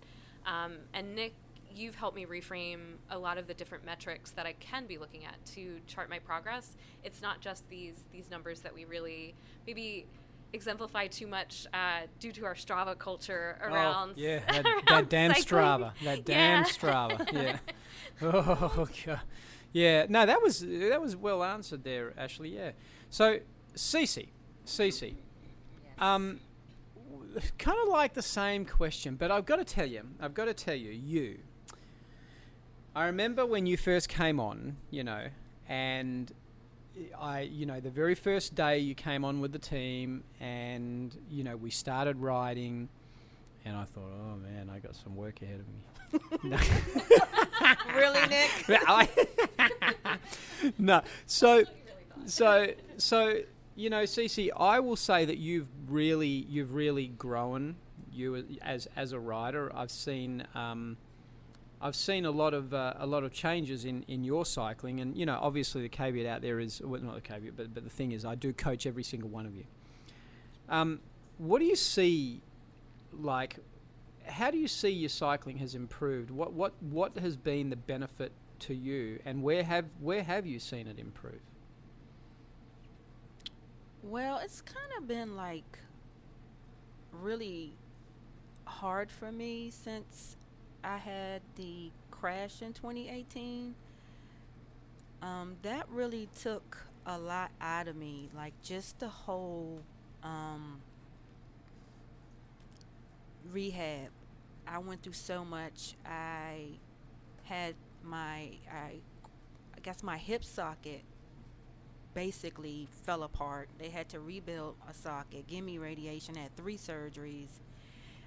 Um, 0.47 0.75
and 0.95 1.15
Nick, 1.15 1.35
you've 1.75 1.95
helped 1.95 2.17
me 2.17 2.25
reframe 2.25 2.97
a 3.11 3.19
lot 3.19 3.39
of 3.39 3.47
the 3.47 3.55
different 3.55 3.85
metrics 3.85 4.31
that 4.33 4.47
I 4.47 4.53
can 4.55 4.87
be 4.87 4.99
looking 4.99 5.25
at 5.25 5.45
to 5.55 5.81
chart 5.87 6.09
my 6.09 6.19
progress. 6.19 6.77
It's 7.05 7.21
not 7.21 7.41
just 7.41 7.69
these 7.69 8.05
these 8.13 8.31
numbers 8.31 8.61
that 8.61 8.75
we 8.75 8.85
really 8.85 9.35
maybe 9.67 10.07
exemplify 10.55 11.07
too 11.09 11.27
much 11.27 11.67
uh, 11.75 12.03
due 12.21 12.33
to 12.33 12.47
our 12.47 12.55
Strava 12.55 12.97
culture 12.99 13.59
around. 13.63 14.11
Oh, 14.11 14.21
yeah, 14.21 14.39
that, 14.51 14.65
around 14.65 14.85
that 14.89 15.09
damn 15.11 15.35
cycling. 15.35 15.61
Strava. 15.61 15.93
That 16.05 16.25
damn 16.25 16.63
Yeah. 16.63 16.69
Strava. 16.69 17.33
Yeah. 17.33 17.59
Oh 18.23 18.89
god. 19.07 19.21
Yeah. 19.73 20.07
No, 20.09 20.27
that 20.27 20.43
was 20.43 20.61
that 20.61 21.01
was 21.01 21.15
well 21.17 21.45
answered 21.45 21.85
there, 21.85 22.15
Ashley. 22.17 22.55
Yeah. 22.55 22.73
So, 23.11 23.39
Cece, 23.75 24.29
Cece, 24.69 25.15
um, 25.99 26.41
kind 27.59 27.79
of 27.83 27.89
like 27.89 28.15
the 28.15 28.23
same 28.23 28.65
question, 28.65 29.17
but 29.17 29.31
I've 29.31 29.47
got 29.47 29.57
to 29.57 29.65
tell 29.65 29.87
you, 29.87 30.03
I've 30.21 30.35
got 30.35 30.45
to 30.45 30.55
tell 30.55 30.75
you, 30.75 30.91
you. 30.91 31.39
I 32.95 33.07
remember 33.07 33.47
when 33.47 33.67
you 33.67 33.77
first 33.77 34.09
came 34.09 34.41
on, 34.41 34.77
you 34.91 35.05
know, 35.05 35.27
and 35.69 36.33
I, 37.19 37.41
you 37.43 37.65
know, 37.65 37.81
the 37.81 37.91
very 37.91 38.15
first 38.15 38.55
day 38.55 38.79
you 38.79 38.95
came 38.95 39.25
on 39.25 39.41
with 39.41 39.53
the 39.53 39.59
team, 39.59 40.25
and 40.41 41.17
you 41.31 41.45
know, 41.45 41.57
we 41.57 41.71
started 41.71 42.19
riding, 42.19 42.89
and 43.65 43.77
I 43.77 43.85
thought, 43.85 44.11
oh 44.13 44.37
man, 44.37 44.71
I 44.71 44.81
got 44.81 44.97
some 44.97 45.17
work 45.17 45.41
ahead 45.43 45.61
of 45.61 45.67
me. 45.69 46.57
Really, 47.95 48.27
Nick? 48.29 48.51
No. 50.79 51.03
So, 51.27 51.65
so, 52.27 52.69
so, 52.97 53.41
you 53.79 53.91
know, 53.91 54.03
Cece, 54.03 54.51
I 54.57 54.81
will 54.81 54.97
say 54.97 55.25
that 55.25 55.39
you've 55.39 55.69
really, 55.87 56.27
you've 56.27 56.75
really 56.75 57.07
grown. 57.07 57.77
You 58.13 58.45
as 58.61 58.89
as 58.97 59.13
a 59.13 59.21
rider, 59.21 59.71
I've 59.73 59.93
seen, 59.93 60.45
um, 60.57 60.97
I've 61.81 61.95
seen 61.95 62.25
a 62.25 62.33
lot 62.33 62.55
of 62.55 62.75
uh, 62.75 62.95
a 62.99 63.07
lot 63.07 63.23
of 63.23 63.33
changes 63.33 63.85
in 63.85 64.05
in 64.09 64.25
your 64.25 64.45
cycling, 64.45 64.99
and 64.99 65.17
you 65.17 65.25
know, 65.25 65.39
obviously 65.41 65.83
the 65.83 65.89
caveat 65.89 66.27
out 66.27 66.43
there 66.43 66.59
is 66.59 66.81
well, 66.83 67.01
not 67.01 67.15
the 67.15 67.21
caveat, 67.21 67.57
but 67.57 67.73
but 67.73 67.85
the 67.85 67.91
thing 67.91 68.11
is, 68.11 68.25
I 68.25 68.35
do 68.35 68.53
coach 68.53 68.85
every 68.85 69.05
single 69.05 69.29
one 69.29 69.47
of 69.47 69.55
you. 69.55 69.65
Um, 70.69 70.99
what 71.39 71.61
do 71.61 71.65
you 71.65 71.77
see, 71.77 72.41
like? 73.13 73.59
How 74.27 74.51
do 74.51 74.59
you 74.59 74.69
see 74.69 74.91
your 74.91 75.09
cycling 75.09 75.59
has 75.59 75.77
improved? 75.77 76.33
What 76.33 76.53
what 76.53 76.73
what 76.81 77.17
has 77.19 77.37
been 77.37 77.71
the 77.71 77.77
benefit 77.77 78.33
to 78.61 78.75
you, 78.75 79.21
and 79.25 79.45
where 79.45 79.63
have 79.63 79.85
where 80.01 80.25
have 80.25 80.47
you 80.47 80.59
seen 80.59 80.89
it 80.89 80.99
improve? 80.99 81.41
Well, 84.03 84.39
it's 84.39 84.61
kind 84.61 84.93
of 84.97 85.09
been 85.09 85.37
like 85.37 85.79
really 87.13 87.73
hard 88.65 89.11
for 89.11 89.33
me 89.33 89.71
since 89.71 90.37
I 90.85 90.99
had 90.99 91.43
the 91.57 91.91
crash 92.11 92.63
in 92.63 92.73
2018. 92.73 93.75
Um, 95.21 95.57
that 95.63 95.89
really 95.91 96.29
took 96.41 96.87
a 97.07 97.19
lot 97.19 97.51
out 97.61 97.89
of 97.89 97.97
me, 97.97 98.31
like 98.37 98.55
just 98.63 99.01
the 99.01 99.09
whole 99.09 99.81
um, 100.23 100.81
rehab. 103.51 104.11
I 104.67 104.79
went 104.79 105.03
through 105.03 105.15
so 105.15 105.45
much. 105.45 105.95
I 106.07 106.67
had 107.45 107.75
my 108.05 108.51
I, 108.71 109.01
I 109.77 109.81
guess 109.83 110.05
my 110.05 110.19
hip 110.19 110.45
socket 110.45 111.03
basically 112.19 112.89
fell 113.05 113.23
apart. 113.23 113.69
They 113.79 113.91
had 113.91 114.09
to 114.09 114.19
rebuild 114.19 114.75
a 114.91 114.93
socket, 114.93 115.47
give 115.47 115.65
me 115.65 115.79
radiation, 115.79 116.35
had 116.35 116.57
three 116.57 116.77
surgeries. 116.77 117.61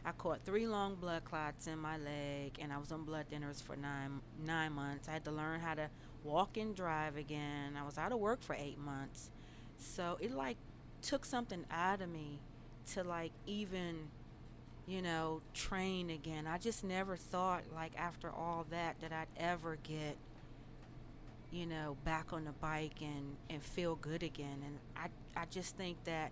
I 0.05 0.13
caught 0.13 0.45
three 0.45 0.65
long 0.65 0.95
blood 0.95 1.25
clots 1.25 1.67
in 1.67 1.77
my 1.77 1.97
leg, 1.97 2.57
and 2.61 2.71
I 2.71 2.77
was 2.77 2.93
on 2.93 3.03
blood 3.03 3.25
thinners 3.29 3.61
for 3.61 3.75
nine 3.75 4.21
nine 4.45 4.71
months. 4.71 5.09
I 5.09 5.11
had 5.11 5.25
to 5.25 5.31
learn 5.31 5.59
how 5.59 5.73
to 5.73 5.89
walk 6.23 6.55
and 6.55 6.73
drive 6.73 7.17
again. 7.17 7.75
I 7.77 7.85
was 7.85 7.97
out 7.97 8.13
of 8.13 8.19
work 8.19 8.41
for 8.41 8.55
eight 8.55 8.79
months, 8.79 9.29
so 9.77 10.17
it 10.21 10.31
like 10.31 10.55
took 11.01 11.25
something 11.25 11.65
out 11.69 12.01
of 12.01 12.07
me 12.07 12.39
to 12.93 13.03
like 13.03 13.33
even, 13.45 14.07
you 14.87 15.01
know, 15.01 15.41
train 15.53 16.09
again. 16.09 16.47
I 16.47 16.59
just 16.59 16.85
never 16.85 17.17
thought 17.17 17.63
like 17.75 17.91
after 17.97 18.29
all 18.29 18.65
that 18.69 19.01
that 19.01 19.11
I'd 19.11 19.27
ever 19.37 19.77
get 19.83 20.15
you 21.51 21.65
know, 21.65 21.97
back 22.05 22.33
on 22.33 22.45
the 22.45 22.51
bike 22.53 23.01
and, 23.01 23.35
and 23.49 23.61
feel 23.61 23.95
good 23.95 24.23
again. 24.23 24.63
And 24.65 24.77
I, 24.95 25.41
I 25.41 25.45
just 25.45 25.75
think 25.77 26.03
that 26.05 26.31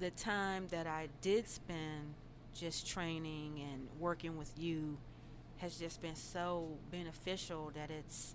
the 0.00 0.10
time 0.10 0.66
that 0.70 0.86
I 0.86 1.08
did 1.20 1.48
spend 1.48 2.14
just 2.54 2.86
training 2.86 3.60
and 3.72 3.88
working 3.98 4.36
with 4.36 4.52
you 4.58 4.98
has 5.58 5.78
just 5.78 6.02
been 6.02 6.16
so 6.16 6.76
beneficial 6.90 7.72
that 7.74 7.90
it's 7.90 8.34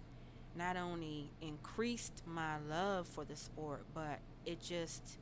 not 0.56 0.78
only 0.78 1.30
increased 1.42 2.24
my 2.26 2.58
love 2.70 3.08
for 3.08 3.24
the 3.26 3.36
sport, 3.36 3.86
but 3.94 4.20
it 4.46 4.62
just 4.62 5.20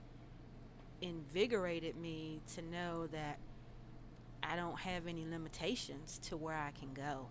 invigorated 1.02 1.98
me 1.98 2.39
to 2.56 2.62
know 2.62 3.08
that 3.08 3.38
I 4.41 4.56
don't 4.56 4.80
have 4.80 5.08
any 5.08 5.26
limitations 5.26 6.20
to 6.30 6.38
where 6.38 6.56
I 6.56 6.72
can 6.80 6.94
go. 6.94 7.28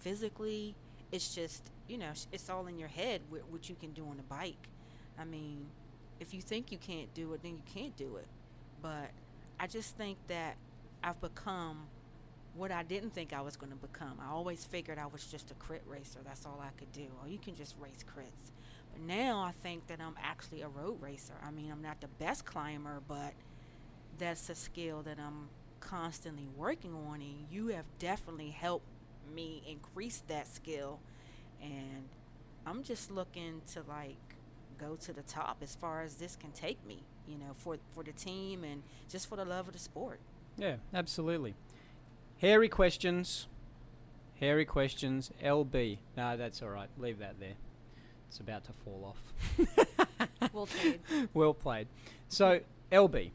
Physically, 0.00 0.74
it's 1.12 1.34
just, 1.34 1.70
you 1.88 1.98
know, 1.98 2.10
it's 2.32 2.48
all 2.50 2.66
in 2.66 2.78
your 2.78 2.88
head 2.88 3.20
what, 3.28 3.68
you 3.68 3.74
can 3.74 3.92
do 3.92 4.06
on 4.06 4.18
a 4.18 4.22
bike. 4.22 4.68
I 5.18 5.24
mean, 5.24 5.66
if 6.20 6.34
you 6.34 6.40
think 6.40 6.72
you 6.72 6.78
can't 6.78 7.12
do 7.14 7.32
it, 7.34 7.42
then 7.42 7.52
you 7.52 7.62
can't 7.74 7.96
do 7.96 8.16
it. 8.16 8.26
But 8.82 9.10
I 9.58 9.66
just 9.66 9.96
think 9.96 10.18
that 10.28 10.56
I've 11.02 11.20
become 11.20 11.86
what 12.54 12.70
I 12.70 12.82
didn't 12.82 13.10
think 13.10 13.32
I 13.32 13.40
was 13.40 13.56
going 13.56 13.72
to 13.72 13.78
become. 13.78 14.18
I 14.20 14.30
always 14.30 14.64
figured 14.64 14.98
I 14.98 15.06
was 15.06 15.24
just 15.24 15.50
a 15.50 15.54
crit 15.54 15.82
racer. 15.86 16.20
That's 16.24 16.46
all 16.46 16.62
I 16.62 16.70
could 16.78 16.92
do. 16.92 17.06
Or 17.22 17.28
you 17.28 17.38
can 17.38 17.54
just 17.54 17.74
race 17.80 18.04
crits. 18.04 18.52
But 18.92 19.02
now 19.02 19.40
I 19.40 19.50
think 19.50 19.86
that 19.88 20.00
I'm 20.00 20.14
actually 20.22 20.62
a 20.62 20.68
road 20.68 21.02
racer. 21.02 21.34
I 21.44 21.50
mean, 21.50 21.70
I'm 21.70 21.82
not 21.82 22.00
the 22.00 22.08
best 22.08 22.44
climber, 22.44 23.00
but 23.08 23.32
that's 24.18 24.48
a 24.48 24.54
skill 24.54 25.02
that 25.02 25.18
I'm 25.18 25.48
constantly 25.80 26.46
working 26.56 26.94
on. 26.94 27.20
And 27.20 27.46
you 27.50 27.68
have 27.68 27.86
definitely 27.98 28.50
helped 28.50 28.86
me 29.34 29.62
increase 29.68 30.22
that 30.28 30.46
skill. 30.46 31.00
And 31.64 32.08
I'm 32.66 32.82
just 32.82 33.10
looking 33.10 33.62
to 33.72 33.82
like 33.88 34.16
go 34.78 34.96
to 34.96 35.12
the 35.12 35.22
top 35.22 35.58
as 35.62 35.74
far 35.74 36.02
as 36.02 36.16
this 36.16 36.36
can 36.36 36.50
take 36.52 36.84
me, 36.86 37.02
you 37.26 37.38
know, 37.38 37.54
for 37.56 37.76
for 37.94 38.04
the 38.04 38.12
team 38.12 38.64
and 38.64 38.82
just 39.08 39.28
for 39.28 39.36
the 39.36 39.44
love 39.44 39.66
of 39.66 39.72
the 39.72 39.78
sport. 39.78 40.20
Yeah, 40.56 40.76
absolutely. 40.92 41.54
Hairy 42.38 42.68
questions. 42.68 43.46
Hairy 44.40 44.64
questions. 44.64 45.30
LB. 45.42 45.98
No, 46.16 46.36
that's 46.36 46.62
all 46.62 46.68
right. 46.68 46.88
Leave 46.98 47.18
that 47.18 47.40
there. 47.40 47.54
It's 48.28 48.38
about 48.40 48.64
to 48.64 48.72
fall 48.72 49.14
off. 49.14 49.88
We'll 50.52 50.66
trade. 50.66 51.00
well 51.34 51.54
played. 51.54 51.88
So, 52.28 52.60
LB. 52.92 53.30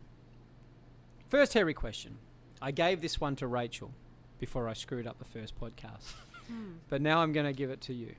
First 1.27 1.53
hairy 1.53 1.73
question. 1.73 2.17
I 2.61 2.71
gave 2.71 3.01
this 3.01 3.19
one 3.19 3.35
to 3.37 3.47
Rachel 3.47 3.91
before 4.39 4.67
I 4.67 4.73
screwed 4.73 5.07
up 5.07 5.19
the 5.19 5.25
first 5.25 5.59
podcast. 5.59 6.13
Hmm. 6.49 6.71
But 6.89 7.01
now 7.01 7.19
I'm 7.21 7.31
going 7.33 7.45
to 7.45 7.53
give 7.53 7.69
it 7.69 7.81
to 7.81 7.93
you. 7.93 8.15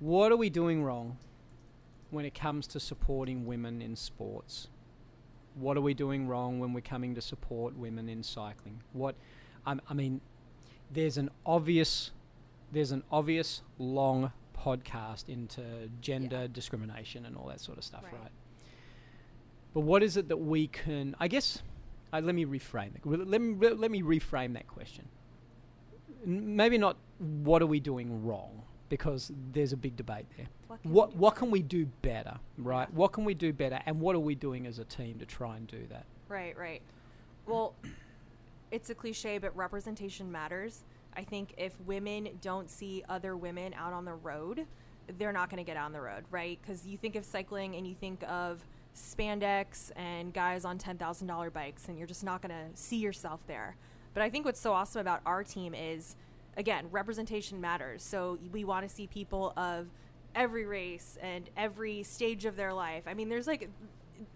What 0.00 0.32
are 0.32 0.36
we 0.36 0.50
doing 0.50 0.82
wrong 0.82 1.18
when 2.10 2.24
it 2.24 2.34
comes 2.34 2.66
to 2.68 2.80
supporting 2.80 3.46
women 3.46 3.80
in 3.80 3.96
sports? 3.96 4.68
What 5.54 5.76
are 5.76 5.80
we 5.82 5.94
doing 5.94 6.26
wrong 6.28 6.58
when 6.60 6.72
we're 6.72 6.80
coming 6.80 7.14
to 7.14 7.20
support 7.20 7.76
women 7.76 8.08
in 8.08 8.22
cycling? 8.22 8.82
What, 8.92 9.14
I, 9.66 9.76
I 9.88 9.94
mean, 9.94 10.20
there's 10.90 11.18
an 11.18 11.30
obvious, 11.46 12.10
there's 12.72 12.90
an 12.92 13.02
obvious 13.12 13.62
long 13.78 14.32
podcast 14.58 15.28
into 15.28 15.62
gender 16.00 16.48
discrimination 16.48 17.26
and 17.26 17.36
all 17.36 17.48
that 17.48 17.60
sort 17.60 17.78
of 17.78 17.84
stuff, 17.84 18.04
Right. 18.04 18.14
right? 18.14 18.30
But 19.74 19.80
what 19.80 20.02
is 20.02 20.16
it 20.16 20.28
that 20.28 20.36
we 20.36 20.66
can? 20.68 21.16
I 21.18 21.28
guess. 21.28 21.62
Uh, 22.12 22.20
let 22.22 22.34
me 22.34 22.44
reframe 22.44 22.94
it. 22.94 23.00
Let 23.06 23.40
me 23.40 23.54
let 23.70 23.90
me 23.90 24.02
reframe 24.02 24.52
that 24.52 24.68
question. 24.68 25.08
Maybe 26.24 26.78
not. 26.78 26.96
What 27.18 27.62
are 27.62 27.66
we 27.66 27.80
doing 27.80 28.24
wrong? 28.24 28.62
Because 28.88 29.32
there's 29.52 29.72
a 29.72 29.76
big 29.76 29.96
debate 29.96 30.26
there. 30.36 30.46
What 30.68 30.82
can 30.82 30.92
What 30.92 31.16
what 31.16 31.34
can 31.34 31.50
we 31.50 31.62
do 31.62 31.86
better, 32.02 32.38
right? 32.58 32.92
What 32.92 33.12
can 33.12 33.24
we 33.24 33.34
do 33.34 33.52
better, 33.52 33.80
and 33.86 34.00
what 34.00 34.14
are 34.16 34.20
we 34.20 34.34
doing 34.34 34.66
as 34.66 34.78
a 34.78 34.84
team 34.84 35.18
to 35.18 35.26
try 35.26 35.56
and 35.56 35.66
do 35.66 35.86
that? 35.90 36.04
Right, 36.28 36.56
right. 36.56 36.82
Well, 37.46 37.74
it's 38.70 38.90
a 38.90 38.94
cliche, 38.94 39.38
but 39.38 39.56
representation 39.56 40.30
matters. 40.30 40.84
I 41.14 41.24
think 41.24 41.54
if 41.58 41.78
women 41.80 42.28
don't 42.40 42.70
see 42.70 43.04
other 43.08 43.36
women 43.36 43.74
out 43.74 43.92
on 43.92 44.04
the 44.04 44.14
road, 44.14 44.66
they're 45.18 45.32
not 45.32 45.50
going 45.50 45.62
to 45.62 45.64
get 45.64 45.76
on 45.76 45.92
the 45.92 46.00
road, 46.00 46.24
right? 46.30 46.58
Because 46.60 46.86
you 46.86 46.96
think 46.96 47.16
of 47.16 47.24
cycling 47.24 47.76
and 47.76 47.86
you 47.86 47.94
think 47.94 48.22
of 48.26 48.64
spandex 48.94 49.90
and 49.96 50.32
guys 50.32 50.64
on 50.64 50.78
$10,000 50.78 51.52
bikes, 51.52 51.88
and 51.88 51.98
you're 51.98 52.06
just 52.06 52.24
not 52.24 52.42
going 52.42 52.50
to 52.50 52.76
see 52.80 52.96
yourself 52.96 53.40
there. 53.46 53.76
But 54.14 54.22
I 54.22 54.30
think 54.30 54.44
what's 54.44 54.60
so 54.60 54.72
awesome 54.72 55.00
about 55.00 55.20
our 55.24 55.42
team 55.42 55.74
is, 55.74 56.16
again, 56.56 56.86
representation 56.90 57.60
matters. 57.60 58.02
So 58.02 58.38
we 58.52 58.64
want 58.64 58.88
to 58.88 58.94
see 58.94 59.06
people 59.06 59.52
of 59.56 59.86
every 60.34 60.64
race 60.64 61.18
and 61.22 61.48
every 61.56 62.02
stage 62.02 62.44
of 62.44 62.56
their 62.56 62.72
life. 62.72 63.04
I 63.06 63.14
mean, 63.14 63.28
there's 63.28 63.46
like 63.46 63.68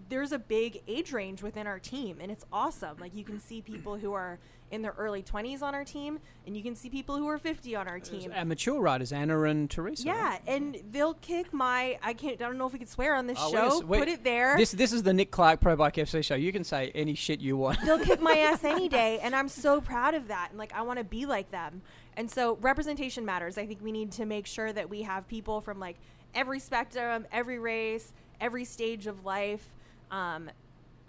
there's 0.09 0.33
a 0.33 0.38
big 0.38 0.83
age 0.88 1.12
range 1.12 1.42
within 1.42 1.66
our 1.66 1.79
team, 1.79 2.18
and 2.20 2.31
it's 2.31 2.44
awesome. 2.53 2.96
Like 3.01 3.14
you 3.14 3.25
can 3.25 3.40
see 3.40 3.61
people 3.62 3.96
who 3.96 4.12
are 4.12 4.38
in 4.72 4.83
their 4.83 4.94
early 4.99 5.22
20s 5.22 5.62
on 5.62 5.77
our 5.77 5.85
team, 5.85 6.18
and 6.44 6.57
you 6.57 6.62
can 6.62 6.75
see 6.75 6.90
people 6.90 7.16
who 7.16 7.29
are 7.29 7.38
50 7.38 7.77
on 7.77 7.87
our 7.87 8.01
team. 8.01 8.33
Our 8.35 8.44
mature 8.44 8.81
riders, 8.81 9.12
Anna 9.12 9.40
and 9.42 9.70
Teresa. 9.70 10.05
Yeah, 10.07 10.38
and 10.49 10.77
they'll 10.90 11.14
kick 11.14 11.53
my. 11.53 11.99
I 12.03 12.14
can't. 12.14 12.42
I 12.42 12.46
don't 12.46 12.59
know 12.59 12.66
if 12.66 12.72
we 12.72 12.81
can 12.81 12.88
swear 12.88 13.14
on 13.14 13.29
this 13.29 13.38
Oh, 13.40 13.51
wait 13.53 13.59
show. 13.61 13.77
s- 13.79 13.83
wait. 13.85 13.99
Put 14.01 14.09
it 14.09 14.25
there. 14.25 14.57
This 14.57 14.72
this 14.72 14.92
is 14.92 15.05
the 15.05 15.12
Nick 15.14 15.31
Clark 15.31 15.61
Pro 15.61 15.77
Bike 15.77 15.94
FC 15.94 16.25
show. 16.25 16.35
You 16.35 16.53
can 16.53 16.64
say 16.64 16.90
any 16.94 17.14
shit 17.14 17.40
you 17.40 17.57
want. 17.57 17.79
they'll 17.85 17.99
kick 18.01 18.20
my 18.20 18.37
ass 18.38 18.64
any 18.64 18.88
day 18.88 19.20
and 19.22 19.35
i'm 19.37 19.49
so 19.49 19.81
proud 19.81 20.14
of 20.14 20.29
that 20.29 20.49
and 20.51 20.59
like 20.59 20.72
i 20.72 20.83
want 20.83 20.99
to 20.99 21.05
be 21.05 21.27
like 21.27 21.51
them 21.51 21.81
and 22.16 22.31
so 22.31 22.57
representation 22.61 23.25
matters 23.25 23.59
i 23.59 23.66
think 23.66 23.81
we 23.83 23.92
need 23.92 24.11
to 24.12 24.25
make 24.25 24.46
sure 24.46 24.72
that 24.72 24.88
we 24.90 25.03
have 25.03 25.27
people 25.29 25.61
from 25.61 25.79
like 25.79 25.96
every 26.35 26.59
spectrum 26.59 27.27
every 27.33 27.59
race 27.59 28.12
every 28.40 28.64
stage 28.64 29.07
of 29.07 29.25
life 29.25 29.68
um, 30.10 30.50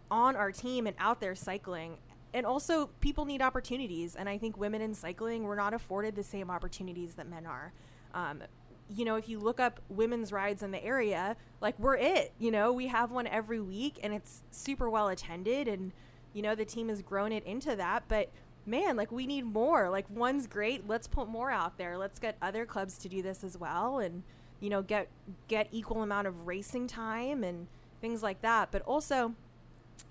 on 0.10 0.36
our 0.36 0.51
team 0.51 0.88
and 0.88 0.95
out 0.99 1.19
there 1.19 1.36
cycling. 1.36 1.97
And 2.33 2.45
also 2.45 2.88
people 2.99 3.25
need 3.25 3.41
opportunities. 3.41 4.15
And 4.15 4.27
i 4.29 4.38
think 4.38 4.57
women 4.57 4.81
in 4.81 4.93
cycling 4.93 5.43
we're 5.43 5.55
not 5.55 5.73
afforded 5.73 6.15
the 6.15 6.23
same 6.23 6.49
opportunities 6.49 7.13
that 7.15 7.27
men 7.27 7.45
are. 7.45 7.73
Um, 8.13 8.43
you 8.89 9.03
know 9.03 9.15
if 9.15 9.27
you 9.27 9.39
look 9.39 9.60
up 9.60 9.81
women's 9.89 10.31
rides 10.31 10.63
in 10.63 10.71
the 10.71 10.81
area 10.81 11.36
like 11.60 11.77
we're 11.77 11.97
it 11.97 12.31
you 12.39 12.51
know? 12.51 12.71
We 12.71 12.88
have 12.88 13.12
one 13.12 13.27
every 13.27 13.60
week 13.60 13.99
and 14.01 14.13
it's 14.13 14.43
super 14.51 14.89
well 14.89 15.10
attended 15.10 15.67
and 15.67 15.91
you 16.33 16.41
know 16.41 16.55
the 16.55 16.65
team 16.65 16.89
has 16.89 17.01
grown 17.01 17.31
it 17.31 17.43
into 17.45 17.75
that. 17.75 18.03
But 18.07 18.29
man 18.65 18.95
like 18.95 19.12
we 19.12 19.25
need 19.25 19.45
more. 19.45 19.89
Like 19.89 20.05
one's 20.10 20.47
great. 20.47 20.88
Let's 20.88 21.07
put 21.07 21.27
more 21.27 21.51
out 21.51 21.77
there. 21.77 21.97
Let's 21.97 22.19
get 22.19 22.38
other 22.41 22.65
clubs 22.65 22.97
to 22.99 23.10
do 23.10 23.21
this 23.21 23.43
as 23.43 23.57
well 23.57 23.99
and 23.99 24.23
you 24.60 24.69
know 24.69 24.81
get 24.81 25.07
get 25.47 25.67
equal 25.71 26.03
amount 26.03 26.27
of 26.27 26.47
racing 26.47 26.88
time 26.88 27.43
and 27.43 27.67
things 28.01 28.23
like 28.23 28.41
that 28.41 28.71
but 28.71 28.81
also 28.83 29.33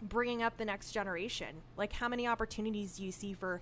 bringing 0.02 0.42
up 0.42 0.56
the 0.56 0.64
next 0.64 0.92
generation 0.92 1.48
like 1.76 1.92
how 1.92 2.08
many 2.08 2.26
opportunities 2.26 2.96
do 2.96 3.04
you 3.04 3.12
see 3.12 3.32
for 3.32 3.60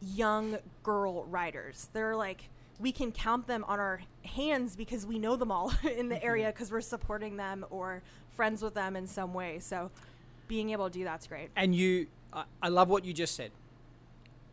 young 0.00 0.58
girl 0.82 1.24
riders 1.24 1.88
they're 1.92 2.16
like 2.16 2.48
we 2.78 2.92
can 2.92 3.10
count 3.10 3.46
them 3.48 3.64
on 3.66 3.80
our 3.80 4.00
hands 4.24 4.76
because 4.76 5.04
we 5.04 5.18
know 5.18 5.34
them 5.34 5.50
all 5.50 5.72
in 5.96 6.08
the 6.08 6.14
mm-hmm. 6.16 6.26
area 6.26 6.46
because 6.46 6.70
we're 6.70 6.80
supporting 6.80 7.36
them 7.36 7.64
or 7.70 8.02
friends 8.30 8.62
with 8.62 8.74
them 8.74 8.96
in 8.96 9.06
some 9.06 9.34
way 9.34 9.58
so 9.58 9.90
being 10.48 10.70
able 10.70 10.88
to 10.88 10.98
do 10.98 11.04
that's 11.04 11.26
great 11.26 11.50
And 11.54 11.74
you, 11.74 12.08
I, 12.32 12.44
I 12.62 12.68
love 12.68 12.88
what 12.88 13.04
you 13.04 13.12
just 13.12 13.36
said. 13.36 13.52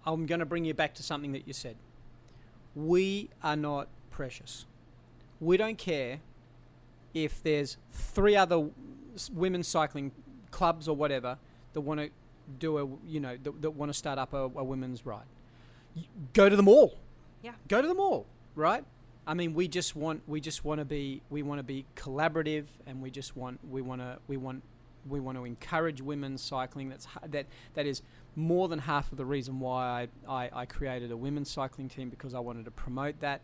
I'm 0.06 0.28
going 0.28 0.40
to 0.40 0.46
bring 0.46 0.66
you 0.66 0.74
back 0.74 0.94
to 0.96 1.04
something 1.04 1.32
that 1.32 1.48
you 1.48 1.54
said. 1.54 1.78
We 2.76 3.30
are 3.42 3.56
not 3.56 3.88
precious. 4.12 4.66
We 5.40 5.58
don't 5.58 5.78
care 5.78 6.20
if 7.16 7.42
there's 7.42 7.78
three 7.92 8.36
other 8.36 8.70
women's 9.34 9.68
cycling 9.68 10.12
clubs 10.52 10.88
or 10.88 10.96
whatever 10.96 11.40
that 11.74 11.82
want 11.82 12.02
to 12.02 12.10
do 12.60 12.78
a, 12.78 12.88
you 13.08 13.20
know, 13.20 13.38
that, 13.42 13.62
that 13.64 13.72
want 13.72 13.90
to 13.90 13.94
start 13.98 14.20
up 14.20 14.34
a, 14.34 14.44
a 14.44 14.64
women's 14.64 15.06
ride. 15.06 15.26
Go 16.34 16.50
to 16.50 16.56
them 16.56 16.68
all. 16.68 17.00
Yeah. 17.42 17.54
Go 17.68 17.82
to 17.82 17.88
them 17.88 18.00
all, 18.00 18.28
right? 18.54 18.84
I 19.26 19.34
mean, 19.34 19.54
we 19.56 19.68
just 19.68 19.96
want 19.96 20.22
we 20.28 20.40
just 20.40 20.64
want 20.64 20.80
to 20.80 20.86
be 20.86 21.22
we 21.32 21.42
want 21.42 21.58
to 21.60 21.64
be 21.64 21.86
collaborative, 21.96 22.66
and 22.86 23.02
we 23.02 23.10
just 23.10 23.36
want 23.36 23.60
we 23.68 23.82
want 23.82 24.02
to 24.02 24.20
we 24.28 24.38
want 24.38 24.62
we 25.08 25.20
want 25.20 25.38
to 25.38 25.46
encourage 25.46 26.02
women's 26.02 26.42
cycling. 26.44 26.90
That's 26.90 27.08
that 27.28 27.48
that 27.74 27.86
is 27.88 28.04
more 28.36 28.68
than 28.68 28.80
half 28.80 29.12
of 29.12 29.18
the 29.18 29.26
reason 29.26 29.60
why 29.60 30.08
I, 30.28 30.32
I, 30.32 30.50
I 30.62 30.66
created 30.66 31.12
a 31.12 31.18
women's 31.18 31.50
cycling 31.50 31.90
team 31.90 32.10
because 32.10 32.34
I 32.34 32.40
wanted 32.40 32.66
to 32.66 32.72
promote 32.72 33.20
that, 33.22 33.42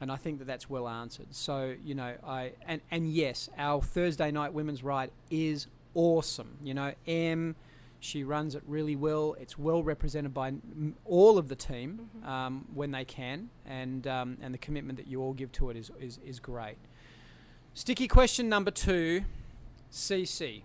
and 0.00 0.10
I 0.12 0.16
think 0.16 0.38
that 0.38 0.46
that's 0.46 0.68
well 0.68 0.88
answered. 0.88 1.28
So 1.30 1.74
you 1.84 1.94
know, 1.94 2.14
I 2.26 2.52
and 2.66 2.80
and 2.90 3.10
yes, 3.12 3.48
our 3.56 3.82
Thursday 3.82 4.30
night 4.30 4.52
women's 4.52 4.82
ride 4.82 5.10
is 5.30 5.66
awesome. 5.94 6.58
You 6.62 6.74
know, 6.74 6.92
M. 7.06 7.56
She 7.98 8.22
runs 8.22 8.54
it 8.54 8.62
really 8.66 8.94
well. 8.94 9.34
It's 9.40 9.58
well 9.58 9.82
represented 9.82 10.34
by 10.34 10.48
m- 10.48 10.94
all 11.06 11.38
of 11.38 11.48
the 11.48 11.56
team 11.56 12.10
um, 12.24 12.66
when 12.74 12.90
they 12.90 13.04
can, 13.04 13.48
and 13.64 14.06
um, 14.06 14.36
and 14.42 14.52
the 14.52 14.58
commitment 14.58 14.98
that 14.98 15.06
you 15.06 15.22
all 15.22 15.32
give 15.32 15.50
to 15.52 15.70
it 15.70 15.76
is, 15.76 15.90
is, 16.00 16.20
is 16.24 16.38
great. 16.38 16.76
Sticky 17.74 18.06
question 18.06 18.48
number 18.48 18.70
two, 18.70 19.24
CC. 19.92 20.62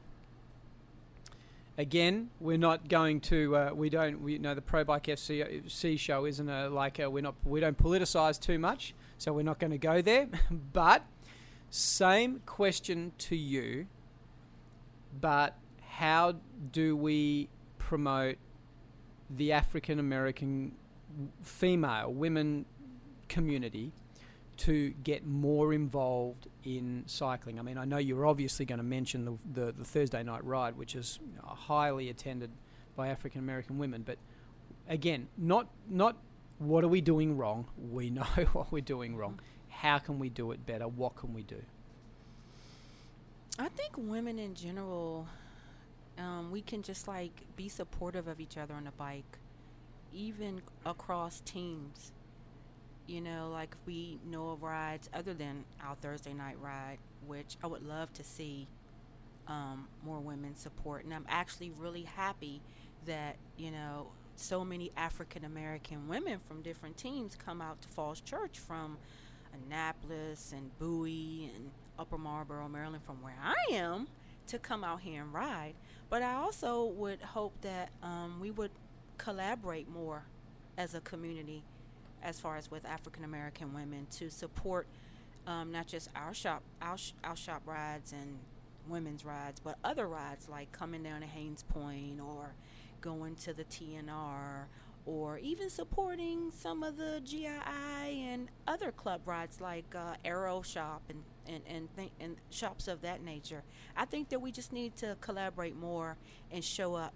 Again, 1.78 2.30
we're 2.40 2.58
not 2.58 2.90
going 2.90 3.22
to. 3.22 3.56
Uh, 3.56 3.72
we 3.74 3.90
don't. 3.90 4.22
We 4.22 4.38
know 4.38 4.54
the 4.54 4.62
Pro 4.62 4.84
Bike 4.84 5.06
FC 5.06 5.70
C 5.72 5.98
show 5.98 6.26
isn't 6.26 6.48
a 6.48 6.70
like 6.70 7.00
a, 7.00 7.10
we're 7.10 7.24
not. 7.24 7.36
We 7.44 7.60
don't 7.60 7.78
politicize 7.78 8.40
too 8.40 8.60
much, 8.60 8.94
so 9.22 9.32
we're 9.32 9.44
not 9.44 9.60
going 9.60 9.70
to 9.70 9.78
go 9.78 10.02
there. 10.02 10.28
but 10.74 11.06
same 11.70 12.40
question 12.48 13.12
to 13.20 13.36
you. 13.36 13.86
But 15.20 15.60
how 15.86 16.38
do 16.72 16.96
we 16.98 17.48
promote 17.78 18.38
the 19.30 19.52
African 19.52 20.00
American 20.00 20.72
female 21.44 22.12
women 22.12 22.66
community 23.30 23.92
to 24.58 24.90
get 25.04 25.26
more 25.28 25.72
involved 25.72 26.48
in 26.64 27.04
cycling. 27.06 27.60
I 27.60 27.62
mean, 27.62 27.78
I 27.78 27.86
know 27.86 27.98
you're 27.98 28.26
obviously 28.26 28.66
going 28.66 28.78
to 28.78 28.84
mention 28.84 29.26
the, 29.26 29.38
the, 29.54 29.72
the 29.72 29.86
Thursday 29.86 30.24
night 30.24 30.44
ride, 30.44 30.78
which 30.78 30.96
is 30.96 31.20
highly 31.44 32.10
attended 32.10 32.50
by 32.96 33.10
African 33.10 33.40
American 33.40 33.78
women, 33.78 34.02
but 34.02 34.18
again, 34.90 35.28
not 35.38 35.68
not 35.88 36.18
what 36.62 36.84
are 36.84 36.88
we 36.88 37.02
doing 37.02 37.38
wrong? 37.38 37.66
We 37.92 38.12
know 38.12 38.22
what 38.54 38.72
we're 38.72 38.82
doing 38.82 39.16
wrong. 39.16 39.40
How 39.70 39.98
can 39.98 40.20
we 40.20 40.30
do 40.30 40.52
it 40.52 40.66
better? 40.66 40.88
What 40.88 41.16
can 41.16 41.34
we 41.34 41.42
do? 41.42 41.62
I 43.58 43.68
think 43.70 43.94
women 43.98 44.38
in 44.38 44.54
general, 44.54 45.28
um, 46.20 46.52
we 46.52 46.62
can 46.62 46.84
just 46.84 47.08
like 47.08 47.32
be 47.56 47.68
supportive 47.68 48.28
of 48.28 48.40
each 48.40 48.58
other 48.58 48.76
on 48.76 48.84
the 48.84 48.92
bike, 48.92 49.40
even 50.14 50.62
across 50.86 51.42
teams. 51.42 52.12
You 53.08 53.22
know, 53.22 53.50
like 53.52 53.70
if 53.72 53.88
we 53.88 54.20
know 54.30 54.52
of 54.52 54.62
rides 54.62 55.10
other 55.14 55.34
than 55.34 55.66
our 55.84 55.96
Thursday 55.96 56.34
night 56.34 56.58
ride, 56.62 57.00
which 57.26 57.58
I 57.64 57.68
would 57.68 57.86
love 57.86 58.14
to 58.14 58.24
see 58.24 58.68
um, 59.48 59.88
more 60.06 60.20
women 60.20 60.56
support. 60.56 61.06
And 61.06 61.14
I'm 61.14 61.26
actually 61.28 61.72
really 61.72 62.04
happy 62.04 62.62
that, 63.08 63.36
you 63.58 63.72
know, 63.72 64.08
so 64.42 64.66
many 64.66 64.92
African 64.98 65.46
American 65.46 66.08
women 66.08 66.40
from 66.40 66.62
different 66.62 66.98
teams 66.98 67.36
come 67.36 67.62
out 67.62 67.82
to 67.82 67.88
Falls 67.88 68.22
Church 68.22 68.60
from 68.60 68.98
Annapolis 69.54 70.54
and 70.56 70.78
Bowie 70.80 71.52
and 71.56 71.70
Upper 72.00 72.18
Marlboro, 72.18 72.68
Maryland, 72.68 73.04
from 73.04 73.22
where 73.22 73.38
I 73.44 73.74
am, 73.74 74.08
to 74.48 74.58
come 74.58 74.84
out 74.84 75.02
here 75.02 75.22
and 75.22 75.34
ride. 75.34 75.74
But 76.10 76.24
I 76.24 76.34
also 76.34 76.86
would 76.86 77.22
hope 77.22 77.54
that 77.62 77.90
um, 78.02 78.40
we 78.42 78.52
would 78.52 78.72
collaborate 79.18 79.88
more 79.90 80.24
as 80.78 80.96
a 80.96 81.02
community, 81.02 81.64
as 82.24 82.40
far 82.40 82.58
as 82.58 82.72
with 82.72 82.86
African 82.86 83.24
American 83.24 83.74
women, 83.74 84.08
to 84.18 84.30
support 84.30 84.88
um, 85.46 85.72
not 85.72 85.88
just 85.88 86.10
our 86.16 86.34
shop, 86.34 86.64
our, 86.82 86.98
sh- 86.98 87.14
our 87.24 87.36
shop 87.36 87.62
rides 87.66 88.14
and 88.14 88.40
women's 88.88 89.24
rides, 89.24 89.60
but 89.60 89.78
other 89.84 90.08
rides 90.08 90.50
like 90.50 90.72
coming 90.72 91.04
down 91.04 91.22
to 91.22 91.28
Hains 91.28 91.64
Point 91.64 92.20
or 92.20 92.54
going 93.02 93.36
to 93.36 93.54
the 93.54 93.66
TNR 93.66 94.66
or 95.06 95.40
even 95.40 95.70
supporting 95.70 96.52
some 96.56 96.84
of 96.84 96.98
the 96.98 97.22
GII 97.26 97.48
and 98.34 98.50
other 98.68 98.92
club 98.92 99.22
rides 99.26 99.60
like 99.60 99.96
uh, 99.96 100.16
Aero 100.24 100.62
Shop 100.62 101.02
and 101.10 101.24
and 101.48 101.64
and, 101.68 101.90
th- 101.98 102.12
and 102.20 102.36
shops 102.52 102.88
of 102.88 103.02
that 103.02 103.24
nature. 103.24 103.64
I 103.98 104.06
think 104.06 104.30
that 104.30 104.40
we 104.42 104.52
just 104.52 104.72
need 104.72 104.96
to 104.98 105.18
collaborate 105.22 105.76
more 105.76 106.18
and 106.52 106.64
show 106.64 106.94
up, 106.94 107.16